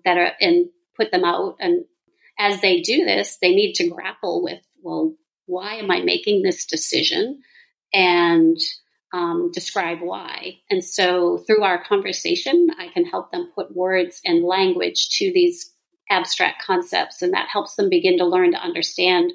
that 0.05 0.19
are 0.19 0.33
and 0.41 0.69
put 0.97 1.11
them 1.11 1.25
out. 1.25 1.57
And 1.59 1.85
as 2.39 2.61
they 2.61 2.81
do 2.83 3.05
this, 3.05 3.39
they 3.41 3.55
need 3.55 3.75
to 3.75 3.89
grapple 3.89 4.43
with, 4.43 4.61
well, 4.83 5.15
why 5.51 5.75
am 5.75 5.91
I 5.91 6.01
making 6.01 6.43
this 6.43 6.65
decision? 6.65 7.43
And 7.93 8.57
um, 9.13 9.51
describe 9.53 10.01
why. 10.01 10.59
And 10.71 10.85
so 10.85 11.39
through 11.39 11.65
our 11.65 11.83
conversation, 11.83 12.69
I 12.79 12.89
can 12.89 13.05
help 13.05 13.33
them 13.33 13.51
put 13.55 13.75
words 13.75 14.21
and 14.25 14.45
language 14.45 15.11
to 15.19 15.33
these 15.33 15.73
abstract 16.09 16.63
concepts, 16.65 17.21
and 17.21 17.33
that 17.35 17.49
helps 17.49 17.75
them 17.75 17.89
begin 17.89 18.19
to 18.19 18.25
learn 18.25 18.53
to 18.53 18.63
understand 18.63 19.33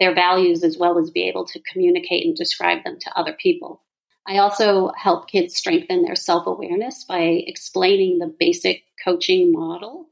their 0.00 0.14
values 0.14 0.62
as 0.62 0.76
well 0.76 0.98
as 0.98 1.10
be 1.10 1.26
able 1.28 1.46
to 1.46 1.60
communicate 1.72 2.26
and 2.26 2.36
describe 2.36 2.84
them 2.84 2.98
to 3.00 3.18
other 3.18 3.32
people. 3.32 3.80
I 4.26 4.38
also 4.38 4.90
help 4.96 5.28
kids 5.28 5.54
strengthen 5.54 6.02
their 6.02 6.16
self 6.16 6.46
awareness 6.46 7.04
by 7.04 7.20
explaining 7.46 8.18
the 8.18 8.34
basic 8.38 8.82
coaching 9.02 9.52
model, 9.52 10.06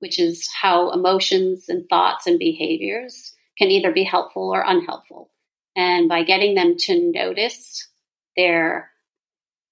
which 0.00 0.18
is 0.18 0.48
how 0.52 0.90
emotions 0.90 1.68
and 1.68 1.88
thoughts 1.88 2.26
and 2.26 2.38
behaviors 2.38 3.34
can 3.58 3.70
either 3.70 3.92
be 3.92 4.04
helpful 4.04 4.50
or 4.50 4.62
unhelpful. 4.66 5.30
And 5.76 6.08
by 6.08 6.22
getting 6.24 6.54
them 6.54 6.76
to 6.80 7.12
notice 7.12 7.88
their 8.36 8.90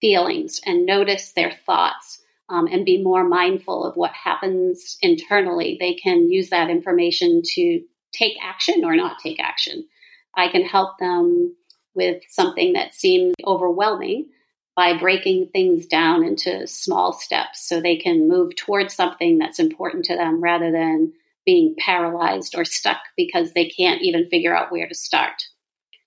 feelings 0.01 0.61
and 0.65 0.87
notice 0.87 1.33
their 1.33 1.53
thoughts 1.67 2.23
um, 2.49 2.67
and 2.67 2.85
be 2.85 3.03
more 3.03 3.25
mindful 3.25 3.85
of 3.85 3.97
what 3.97 4.13
happens 4.13 4.97
internally, 5.03 5.77
they 5.79 5.95
can 5.95 6.31
use 6.31 6.51
that 6.51 6.71
information 6.71 7.43
to 7.55 7.83
take 8.13 8.37
action 8.43 8.85
or 8.85 8.97
not 8.97 9.19
take 9.23 9.41
action. 9.41 9.87
I 10.35 10.49
can 10.49 10.63
help 10.63 10.99
them 10.99 11.55
with 11.95 12.23
something 12.29 12.75
that 12.75 12.95
seems 12.95 13.35
overwhelming 13.45 14.29
by 14.77 14.97
breaking 14.99 15.49
things 15.53 15.87
down 15.87 16.25
into 16.25 16.67
small 16.67 17.13
steps 17.13 17.69
so 17.69 17.81
they 17.81 17.97
can 17.97 18.29
move 18.29 18.57
towards 18.57 18.95
something 18.95 19.39
that's 19.39 19.59
important 19.59 20.07
to 20.07 20.17
them 20.17 20.41
rather 20.43 20.71
than 20.73 21.13
being 21.51 21.75
paralyzed 21.79 22.55
or 22.57 22.65
stuck 22.65 23.01
because 23.17 23.53
they 23.55 23.69
can't 23.69 24.03
even 24.03 24.31
figure 24.31 24.57
out 24.57 24.71
where 24.71 24.87
to 24.87 24.95
start. 24.95 25.43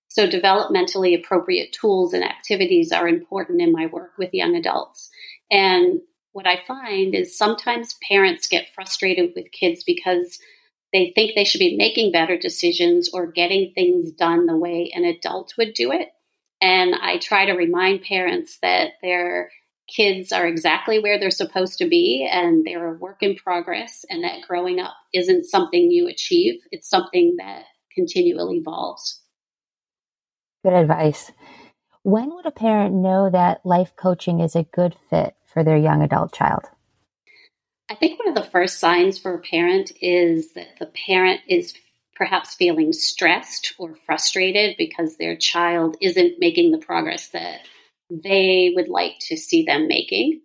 So, 0.08 0.26
developmentally 0.26 1.20
appropriate 1.20 1.74
tools 1.74 2.14
and 2.14 2.24
activities 2.24 2.94
are 2.94 3.10
important 3.10 3.62
in 3.62 3.74
my 3.74 3.88
work 3.88 4.12
with 4.18 4.34
young 4.34 4.56
adults. 4.56 5.10
And 5.52 6.00
what 6.32 6.48
I 6.48 6.62
find 6.66 7.14
is 7.14 7.38
sometimes 7.38 7.98
parents 8.08 8.48
get 8.48 8.74
frustrated 8.74 9.34
with 9.36 9.52
kids 9.52 9.84
because 9.84 10.40
they 10.94 11.12
think 11.14 11.36
they 11.36 11.44
should 11.44 11.60
be 11.60 11.76
making 11.76 12.14
better 12.14 12.38
decisions 12.38 13.10
or 13.14 13.30
getting 13.30 13.74
things 13.74 14.14
done 14.14 14.46
the 14.46 14.56
way 14.56 14.92
an 14.96 15.04
adult 15.04 15.56
would 15.58 15.74
do 15.74 15.92
it. 15.92 16.08
And 16.62 16.96
I 16.96 17.18
try 17.18 17.48
to 17.48 17.54
remind 17.54 18.04
parents 18.04 18.60
that 18.62 18.92
their 19.02 19.52
kids 19.88 20.32
are 20.32 20.48
exactly 20.48 21.00
where 21.00 21.20
they're 21.20 21.32
supposed 21.32 21.78
to 21.80 21.88
be 21.88 22.28
and 22.30 22.66
they're 22.66 22.94
a 22.94 22.98
work 22.98 23.22
in 23.22 23.36
progress, 23.36 24.06
and 24.10 24.24
that 24.24 24.42
growing 24.48 24.80
up 24.80 24.96
isn't 25.14 25.46
something 25.46 25.92
you 25.92 26.08
achieve, 26.08 26.62
it's 26.72 26.90
something 26.90 27.36
that 27.38 27.64
continually 27.94 28.58
evolves. 28.58 29.22
Good 30.64 30.74
advice. 30.74 31.32
When 32.04 32.34
would 32.36 32.46
a 32.46 32.52
parent 32.52 32.96
know 32.96 33.30
that 33.30 33.66
life 33.66 33.94
coaching 33.96 34.40
is 34.40 34.56
a 34.56 34.64
good 34.64 34.96
fit 35.10 35.36
for 35.54 35.64
their 35.64 35.78
young 35.78 36.02
adult 36.02 36.34
child? 36.34 36.64
I 37.90 37.96
think 37.96 38.20
one 38.20 38.30
of 38.30 38.36
the 38.36 38.50
first 38.50 38.80
signs 38.80 39.20
for 39.20 39.34
a 39.36 39.40
parent 39.40 39.92
is 40.02 40.54
that 40.54 40.80
the 40.80 40.88
parent 40.88 41.42
is 41.48 41.74
perhaps 42.16 42.56
feeling 42.56 42.94
stressed 42.94 43.74
or 43.78 43.96
frustrated 44.06 44.76
because 44.78 45.18
their 45.18 45.36
child 45.36 45.98
isn't 46.02 46.40
making 46.40 46.72
the 46.72 46.78
progress 46.78 47.30
that 47.30 47.62
they 48.24 48.74
would 48.76 48.90
like 48.90 49.16
to 49.22 49.38
see 49.38 49.64
them 49.64 49.88
making. 49.88 50.42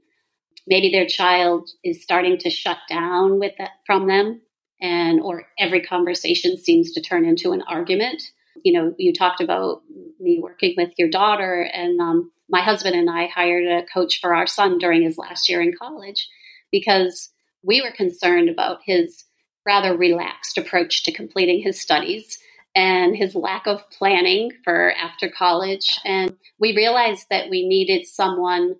Maybe 0.66 0.90
their 0.90 1.06
child 1.06 1.68
is 1.82 2.02
starting 2.02 2.38
to 2.38 2.50
shut 2.50 2.78
down 2.88 3.38
with 3.38 3.52
that 3.58 3.70
from 3.86 4.06
them 4.06 4.42
and 4.80 5.20
or 5.20 5.44
every 5.58 5.82
conversation 5.82 6.56
seems 6.56 6.92
to 6.92 7.00
turn 7.00 7.24
into 7.24 7.52
an 7.52 7.62
argument. 7.62 8.22
You 8.64 8.72
know, 8.72 8.94
you 8.98 9.12
talked 9.12 9.40
about 9.40 9.82
me 10.20 10.38
working 10.42 10.74
with 10.76 10.92
your 10.98 11.08
daughter 11.08 11.68
and 11.72 12.00
um, 12.00 12.30
my 12.48 12.60
husband 12.60 12.94
and 12.94 13.10
I 13.10 13.26
hired 13.26 13.66
a 13.66 13.86
coach 13.92 14.20
for 14.20 14.34
our 14.34 14.46
son 14.46 14.78
during 14.78 15.02
his 15.02 15.18
last 15.18 15.48
year 15.48 15.60
in 15.60 15.74
college 15.76 16.28
because 16.70 17.30
we 17.62 17.82
were 17.82 17.92
concerned 17.92 18.48
about 18.48 18.80
his 18.84 19.24
rather 19.66 19.96
relaxed 19.96 20.58
approach 20.58 21.02
to 21.04 21.12
completing 21.12 21.62
his 21.62 21.80
studies 21.80 22.38
and 22.74 23.16
his 23.16 23.34
lack 23.34 23.66
of 23.66 23.88
planning 23.90 24.50
for 24.64 24.92
after 24.92 25.28
college. 25.28 25.98
And 26.04 26.36
we 26.58 26.76
realized 26.76 27.26
that 27.30 27.50
we 27.50 27.66
needed 27.66 28.06
someone 28.06 28.76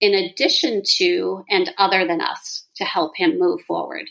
in 0.00 0.14
addition 0.14 0.82
to 0.96 1.44
and 1.48 1.72
other 1.78 2.06
than 2.06 2.20
us 2.20 2.66
to 2.76 2.84
help 2.84 3.16
him 3.16 3.38
move 3.38 3.60
forward. 3.62 4.08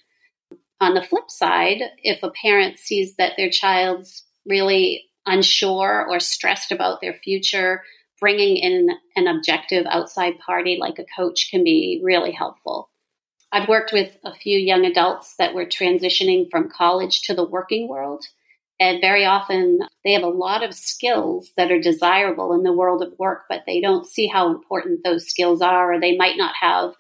On 0.80 0.94
the 0.94 1.02
flip 1.02 1.30
side, 1.30 1.82
if 2.04 2.22
a 2.24 2.32
parent 2.32 2.78
sees 2.78 3.16
that 3.16 3.34
their 3.38 3.50
child's 3.50 4.24
really 4.46 5.06
unsure 5.26 6.06
or 6.08 6.20
stressed 6.20 6.72
about 6.72 7.02
their 7.02 7.16
future, 7.24 7.84
bringing 8.20 8.58
in 8.58 8.90
an 9.16 9.28
objective 9.28 9.86
outside 9.90 10.40
party 10.40 10.78
like 10.80 11.00
a 11.00 11.06
coach 11.16 11.50
can 11.52 11.64
be 11.64 12.02
really 12.04 12.32
helpful. 12.32 12.90
I've 13.52 13.70
worked 13.70 13.94
with 13.94 14.18
a 14.26 14.34
few 14.34 14.58
young 14.58 14.86
adults 14.86 15.36
that 15.38 15.54
were 15.54 15.66
transitioning 15.66 16.50
from 16.50 16.70
college 16.70 17.22
to 17.24 17.34
the 17.34 17.46
working 17.46 17.88
world. 17.88 18.26
And 18.80 19.02
very 19.02 19.26
often 19.26 19.80
they 20.04 20.14
have 20.14 20.24
a 20.24 20.28
lot 20.28 20.64
of 20.64 20.74
skills 20.74 21.52
that 21.58 21.72
are 21.72 21.80
desirable 21.80 22.54
in 22.54 22.64
the 22.64 22.74
world 22.74 23.02
of 23.02 23.18
work, 23.18 23.46
but 23.50 23.64
they 23.66 23.82
don't 23.82 24.06
see 24.06 24.28
how 24.28 24.50
important 24.50 25.02
those 25.04 25.28
skills 25.28 25.62
are, 25.62 25.94
or 25.94 26.00
they 26.00 26.16
might 26.16 26.38
not 26.38 26.54
have 26.60 26.94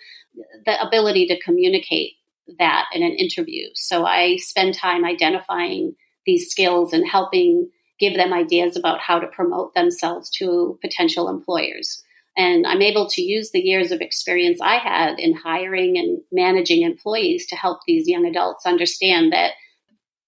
the 0.65 0.81
ability 0.81 1.27
to 1.27 1.39
communicate 1.39 2.13
that 2.59 2.85
in 2.93 3.03
an 3.03 3.13
interview. 3.13 3.67
So 3.73 4.05
I 4.05 4.37
spend 4.37 4.73
time 4.73 5.05
identifying 5.05 5.95
these 6.25 6.49
skills 6.49 6.93
and 6.93 7.07
helping 7.07 7.69
give 7.99 8.15
them 8.15 8.33
ideas 8.33 8.75
about 8.75 8.99
how 8.99 9.19
to 9.19 9.27
promote 9.27 9.73
themselves 9.73 10.29
to 10.29 10.77
potential 10.81 11.29
employers. 11.29 12.03
And 12.35 12.67
I'm 12.67 12.83
able 12.83 13.07
to 13.09 13.21
use 13.21 13.49
the 13.49 13.59
years 13.59 13.91
of 13.91 14.01
experience 14.01 14.59
I 14.61 14.77
had 14.77 15.19
in 15.19 15.33
hiring 15.33 15.97
and 15.97 16.21
managing 16.31 16.83
employees 16.83 17.47
to 17.47 17.55
help 17.55 17.79
these 17.87 18.07
young 18.07 18.25
adults 18.25 18.65
understand 18.65 19.33
that 19.33 19.53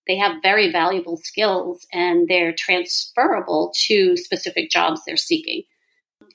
they 0.09 0.17
have 0.17 0.41
very 0.41 0.71
valuable 0.71 1.17
skills 1.17 1.85
and 1.93 2.27
they're 2.27 2.51
transferable 2.51 3.71
to 3.85 4.17
specific 4.17 4.71
jobs 4.71 5.01
they're 5.05 5.15
seeking. 5.15 5.61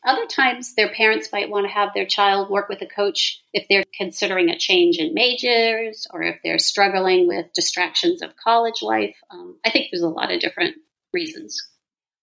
Other 0.07 0.27
times, 0.27 0.75
their 0.77 0.95
parents 0.95 1.31
might 1.33 1.51
want 1.51 1.67
to 1.67 1.73
have 1.73 1.89
their 1.93 2.07
child 2.07 2.51
work 2.51 2.69
with 2.69 2.81
a 2.83 2.87
coach 2.87 3.43
if 3.53 3.67
they're 3.69 3.83
considering 3.99 4.49
a 4.49 4.59
change 4.59 4.99
in 4.99 5.13
majors 5.13 6.07
or 6.13 6.23
if 6.23 6.37
they're 6.45 6.59
struggling 6.59 7.27
with 7.27 7.53
distractions 7.53 8.23
of 8.23 8.37
college 8.37 8.81
life. 8.81 9.17
Um, 9.31 9.59
I 9.65 9.71
think 9.71 9.89
there's 9.91 10.05
a 10.05 10.09
lot 10.09 10.33
of 10.33 10.41
different 10.41 10.77
reasons. 11.13 11.61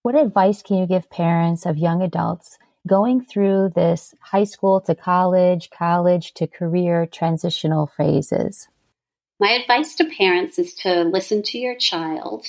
What 0.04 0.16
advice 0.16 0.62
can 0.62 0.78
you 0.78 0.88
give 0.88 1.10
parents 1.10 1.66
of 1.66 1.78
young 1.78 2.02
adults 2.02 2.58
going 2.88 3.26
through 3.26 3.74
this 3.76 4.16
high 4.22 4.46
school 4.46 4.80
to 4.82 4.96
college, 4.96 5.70
college 5.70 6.34
to 6.36 6.48
career 6.48 7.06
transitional 7.06 7.88
phases? 7.88 8.70
My 9.42 9.54
advice 9.54 9.96
to 9.96 10.06
parents 10.06 10.60
is 10.60 10.76
to 10.76 11.02
listen 11.02 11.42
to 11.42 11.58
your 11.58 11.76
child. 11.76 12.46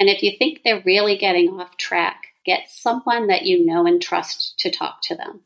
And 0.00 0.08
if 0.08 0.24
you 0.24 0.32
think 0.36 0.62
they're 0.64 0.82
really 0.84 1.16
getting 1.16 1.50
off 1.50 1.76
track, 1.76 2.24
get 2.44 2.68
someone 2.68 3.28
that 3.28 3.44
you 3.44 3.64
know 3.64 3.86
and 3.86 4.02
trust 4.02 4.58
to 4.58 4.70
talk 4.72 4.96
to 5.04 5.14
them. 5.14 5.42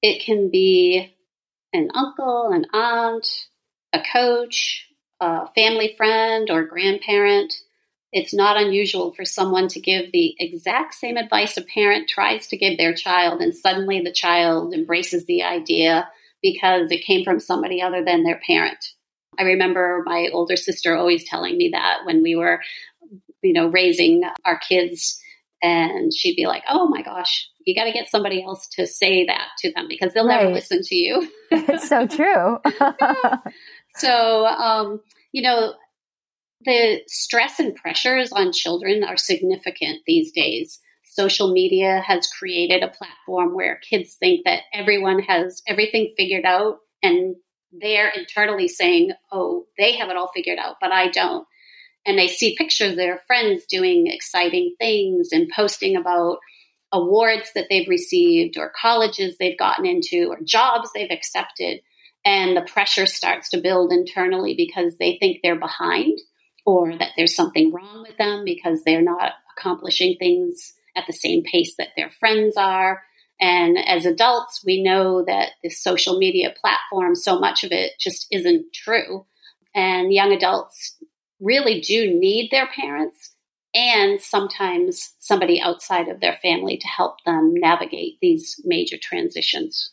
It 0.00 0.24
can 0.24 0.50
be 0.50 1.14
an 1.74 1.90
uncle, 1.92 2.50
an 2.50 2.64
aunt, 2.72 3.28
a 3.92 4.00
coach, 4.10 4.88
a 5.20 5.52
family 5.52 5.92
friend, 5.98 6.48
or 6.48 6.64
grandparent. 6.64 7.52
It's 8.10 8.32
not 8.32 8.56
unusual 8.56 9.12
for 9.12 9.26
someone 9.26 9.68
to 9.68 9.80
give 9.80 10.12
the 10.12 10.34
exact 10.38 10.94
same 10.94 11.18
advice 11.18 11.58
a 11.58 11.62
parent 11.62 12.08
tries 12.08 12.46
to 12.46 12.56
give 12.56 12.78
their 12.78 12.94
child, 12.94 13.42
and 13.42 13.54
suddenly 13.54 14.00
the 14.00 14.12
child 14.12 14.72
embraces 14.72 15.26
the 15.26 15.42
idea 15.42 16.08
because 16.40 16.90
it 16.90 17.04
came 17.04 17.22
from 17.22 17.38
somebody 17.38 17.82
other 17.82 18.02
than 18.02 18.22
their 18.22 18.40
parent. 18.46 18.82
I 19.38 19.42
remember 19.42 20.02
my 20.04 20.28
older 20.32 20.56
sister 20.56 20.96
always 20.96 21.28
telling 21.28 21.56
me 21.56 21.70
that 21.72 22.00
when 22.04 22.22
we 22.22 22.36
were, 22.36 22.60
you 23.42 23.52
know, 23.52 23.68
raising 23.68 24.22
our 24.44 24.58
kids, 24.58 25.20
and 25.62 26.12
she'd 26.14 26.36
be 26.36 26.46
like, 26.46 26.62
"Oh 26.68 26.88
my 26.88 27.02
gosh, 27.02 27.48
you 27.64 27.74
got 27.74 27.84
to 27.84 27.92
get 27.92 28.10
somebody 28.10 28.42
else 28.42 28.68
to 28.72 28.86
say 28.86 29.26
that 29.26 29.48
to 29.60 29.72
them 29.72 29.86
because 29.88 30.12
they'll 30.12 30.26
right. 30.26 30.42
never 30.42 30.54
listen 30.54 30.80
to 30.82 30.94
you." 30.94 31.30
it's 31.50 31.88
so 31.88 32.06
true. 32.06 32.58
so, 33.96 34.46
um, 34.46 35.00
you 35.32 35.42
know, 35.42 35.74
the 36.64 37.00
stress 37.06 37.60
and 37.60 37.74
pressures 37.74 38.32
on 38.32 38.52
children 38.52 39.04
are 39.04 39.16
significant 39.16 40.00
these 40.06 40.32
days. 40.32 40.80
Social 41.04 41.52
media 41.52 42.02
has 42.04 42.26
created 42.26 42.82
a 42.82 42.88
platform 42.88 43.54
where 43.54 43.80
kids 43.88 44.16
think 44.18 44.44
that 44.44 44.62
everyone 44.72 45.20
has 45.20 45.62
everything 45.66 46.12
figured 46.16 46.44
out 46.44 46.78
and 47.02 47.36
they're 47.80 48.10
internally 48.10 48.68
saying, 48.68 49.12
oh, 49.32 49.66
they 49.78 49.96
have 49.96 50.10
it 50.10 50.16
all 50.16 50.30
figured 50.34 50.58
out, 50.58 50.76
but 50.80 50.92
I 50.92 51.08
don't. 51.08 51.46
And 52.06 52.18
they 52.18 52.28
see 52.28 52.56
pictures 52.56 52.92
of 52.92 52.96
their 52.96 53.20
friends 53.26 53.64
doing 53.68 54.06
exciting 54.06 54.74
things 54.78 55.30
and 55.32 55.50
posting 55.54 55.96
about 55.96 56.38
awards 56.92 57.50
that 57.54 57.66
they've 57.70 57.88
received 57.88 58.56
or 58.56 58.72
colleges 58.80 59.36
they've 59.36 59.58
gotten 59.58 59.86
into 59.86 60.28
or 60.28 60.38
jobs 60.44 60.90
they've 60.94 61.10
accepted. 61.10 61.80
And 62.24 62.56
the 62.56 62.62
pressure 62.62 63.06
starts 63.06 63.50
to 63.50 63.60
build 63.60 63.92
internally 63.92 64.54
because 64.56 64.96
they 64.96 65.16
think 65.18 65.38
they're 65.42 65.58
behind 65.58 66.18
or 66.64 66.96
that 66.96 67.10
there's 67.16 67.34
something 67.34 67.72
wrong 67.72 68.04
with 68.06 68.16
them 68.16 68.44
because 68.44 68.82
they're 68.82 69.02
not 69.02 69.32
accomplishing 69.56 70.16
things 70.18 70.74
at 70.96 71.04
the 71.06 71.12
same 71.12 71.42
pace 71.42 71.74
that 71.76 71.88
their 71.96 72.10
friends 72.10 72.56
are. 72.56 73.02
And 73.44 73.76
as 73.76 74.06
adults, 74.06 74.62
we 74.64 74.82
know 74.82 75.22
that 75.26 75.50
this 75.62 75.82
social 75.82 76.16
media 76.16 76.54
platform, 76.58 77.14
so 77.14 77.38
much 77.38 77.62
of 77.62 77.72
it 77.72 77.92
just 78.00 78.26
isn't 78.30 78.72
true. 78.72 79.26
And 79.74 80.14
young 80.14 80.32
adults 80.32 80.96
really 81.40 81.82
do 81.82 82.06
need 82.18 82.50
their 82.50 82.66
parents 82.68 83.34
and 83.74 84.18
sometimes 84.18 85.12
somebody 85.18 85.60
outside 85.60 86.08
of 86.08 86.20
their 86.20 86.38
family 86.40 86.78
to 86.78 86.86
help 86.86 87.22
them 87.26 87.52
navigate 87.54 88.14
these 88.22 88.58
major 88.64 88.96
transitions. 89.02 89.90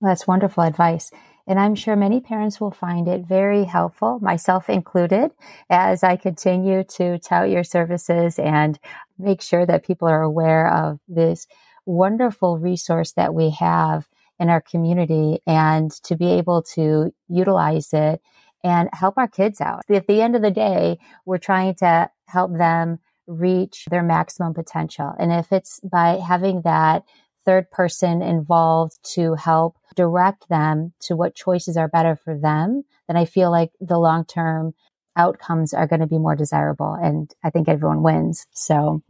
That's 0.00 0.28
wonderful 0.28 0.62
advice. 0.62 1.10
And 1.48 1.58
I'm 1.58 1.74
sure 1.74 1.96
many 1.96 2.20
parents 2.20 2.60
will 2.60 2.70
find 2.70 3.08
it 3.08 3.26
very 3.26 3.64
helpful, 3.64 4.20
myself 4.20 4.70
included, 4.70 5.32
as 5.68 6.04
I 6.04 6.14
continue 6.14 6.84
to 6.84 7.18
tout 7.18 7.50
your 7.50 7.64
services 7.64 8.38
and 8.38 8.78
make 9.18 9.42
sure 9.42 9.66
that 9.66 9.84
people 9.84 10.06
are 10.06 10.22
aware 10.22 10.72
of 10.72 11.00
this 11.08 11.48
wonderful 11.86 12.58
resource 12.58 13.12
that 13.12 13.34
we 13.34 13.50
have 13.50 14.08
in 14.38 14.50
our 14.50 14.60
community 14.60 15.40
and 15.46 15.90
to 16.02 16.16
be 16.16 16.32
able 16.32 16.62
to 16.62 17.12
utilize 17.28 17.92
it 17.92 18.20
and 18.62 18.88
help 18.92 19.16
our 19.16 19.28
kids 19.28 19.60
out. 19.60 19.82
At 19.88 20.06
the 20.06 20.20
end 20.20 20.36
of 20.36 20.42
the 20.42 20.50
day, 20.50 20.98
we're 21.24 21.38
trying 21.38 21.74
to 21.76 22.10
help 22.26 22.52
them 22.56 22.98
reach 23.26 23.86
their 23.90 24.02
maximum 24.02 24.54
potential. 24.54 25.14
And 25.18 25.32
if 25.32 25.52
it's 25.52 25.80
by 25.80 26.18
having 26.18 26.62
that 26.62 27.04
third 27.44 27.70
person 27.70 28.22
involved 28.22 28.98
to 29.14 29.34
help 29.34 29.76
direct 29.94 30.48
them 30.48 30.92
to 31.00 31.16
what 31.16 31.34
choices 31.34 31.76
are 31.76 31.88
better 31.88 32.16
for 32.16 32.36
them, 32.36 32.82
then 33.06 33.16
I 33.16 33.24
feel 33.24 33.50
like 33.50 33.70
the 33.80 33.98
long 33.98 34.24
term 34.24 34.74
outcomes 35.16 35.72
are 35.72 35.86
going 35.86 36.00
to 36.00 36.06
be 36.06 36.18
more 36.18 36.36
desirable. 36.36 36.92
And 36.92 37.32
I 37.42 37.50
think 37.50 37.68
everyone 37.68 38.02
wins. 38.02 38.46
So 38.52 39.02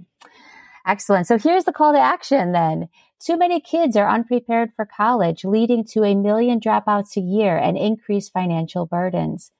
excellent. 0.86 1.26
So 1.26 1.38
here's 1.38 1.64
the 1.64 1.72
call 1.72 1.92
to 1.92 1.98
action 1.98 2.52
then. 2.52 2.88
Too 3.18 3.36
many 3.36 3.60
kids 3.60 3.96
are 3.96 4.08
unprepared 4.08 4.72
for 4.76 4.86
college, 4.86 5.44
leading 5.44 5.84
to 5.92 6.04
a 6.04 6.14
million 6.14 6.60
dropouts 6.60 7.16
a 7.16 7.20
year 7.20 7.56
and 7.56 7.76
increased 7.76 8.32
financial 8.32 8.86
burdens. 8.86 9.52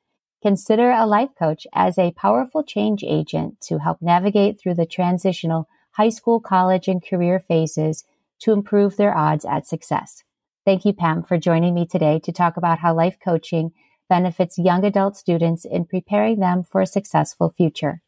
Consider 0.43 0.91
a 0.91 1.07
life 1.07 1.31
coach 1.39 1.67
as 1.73 1.99
a 1.99 2.13
powerful 2.13 2.63
change 2.63 3.03
agent 3.03 3.61
to 3.63 3.79
help 3.79 3.99
navigate 4.01 4.61
through 4.61 4.75
the 4.75 4.87
transitional 4.87 5.69
high 5.93 6.11
school, 6.11 6.41
college, 6.41 6.89
and 6.89 7.05
career 7.05 7.41
phases 7.41 8.05
to 8.41 8.53
improve 8.53 8.97
their 8.97 9.17
odds 9.17 9.47
at 9.47 9.67
success. 9.67 10.23
Thank 10.67 10.85
you, 10.85 10.93
Pam, 10.93 11.23
for 11.23 11.39
joining 11.39 11.75
me 11.75 11.87
today 11.87 12.21
to 12.25 12.33
talk 12.33 12.57
about 12.57 12.81
how 12.81 12.95
life 12.95 13.17
coaching 13.25 13.73
benefits 14.09 14.59
young 14.59 14.85
adult 14.85 15.17
students 15.17 15.65
in 15.65 15.87
preparing 15.87 16.39
them 16.39 16.63
for 16.63 16.81
a 16.81 16.87
successful 16.87 17.55
future. 17.57 18.03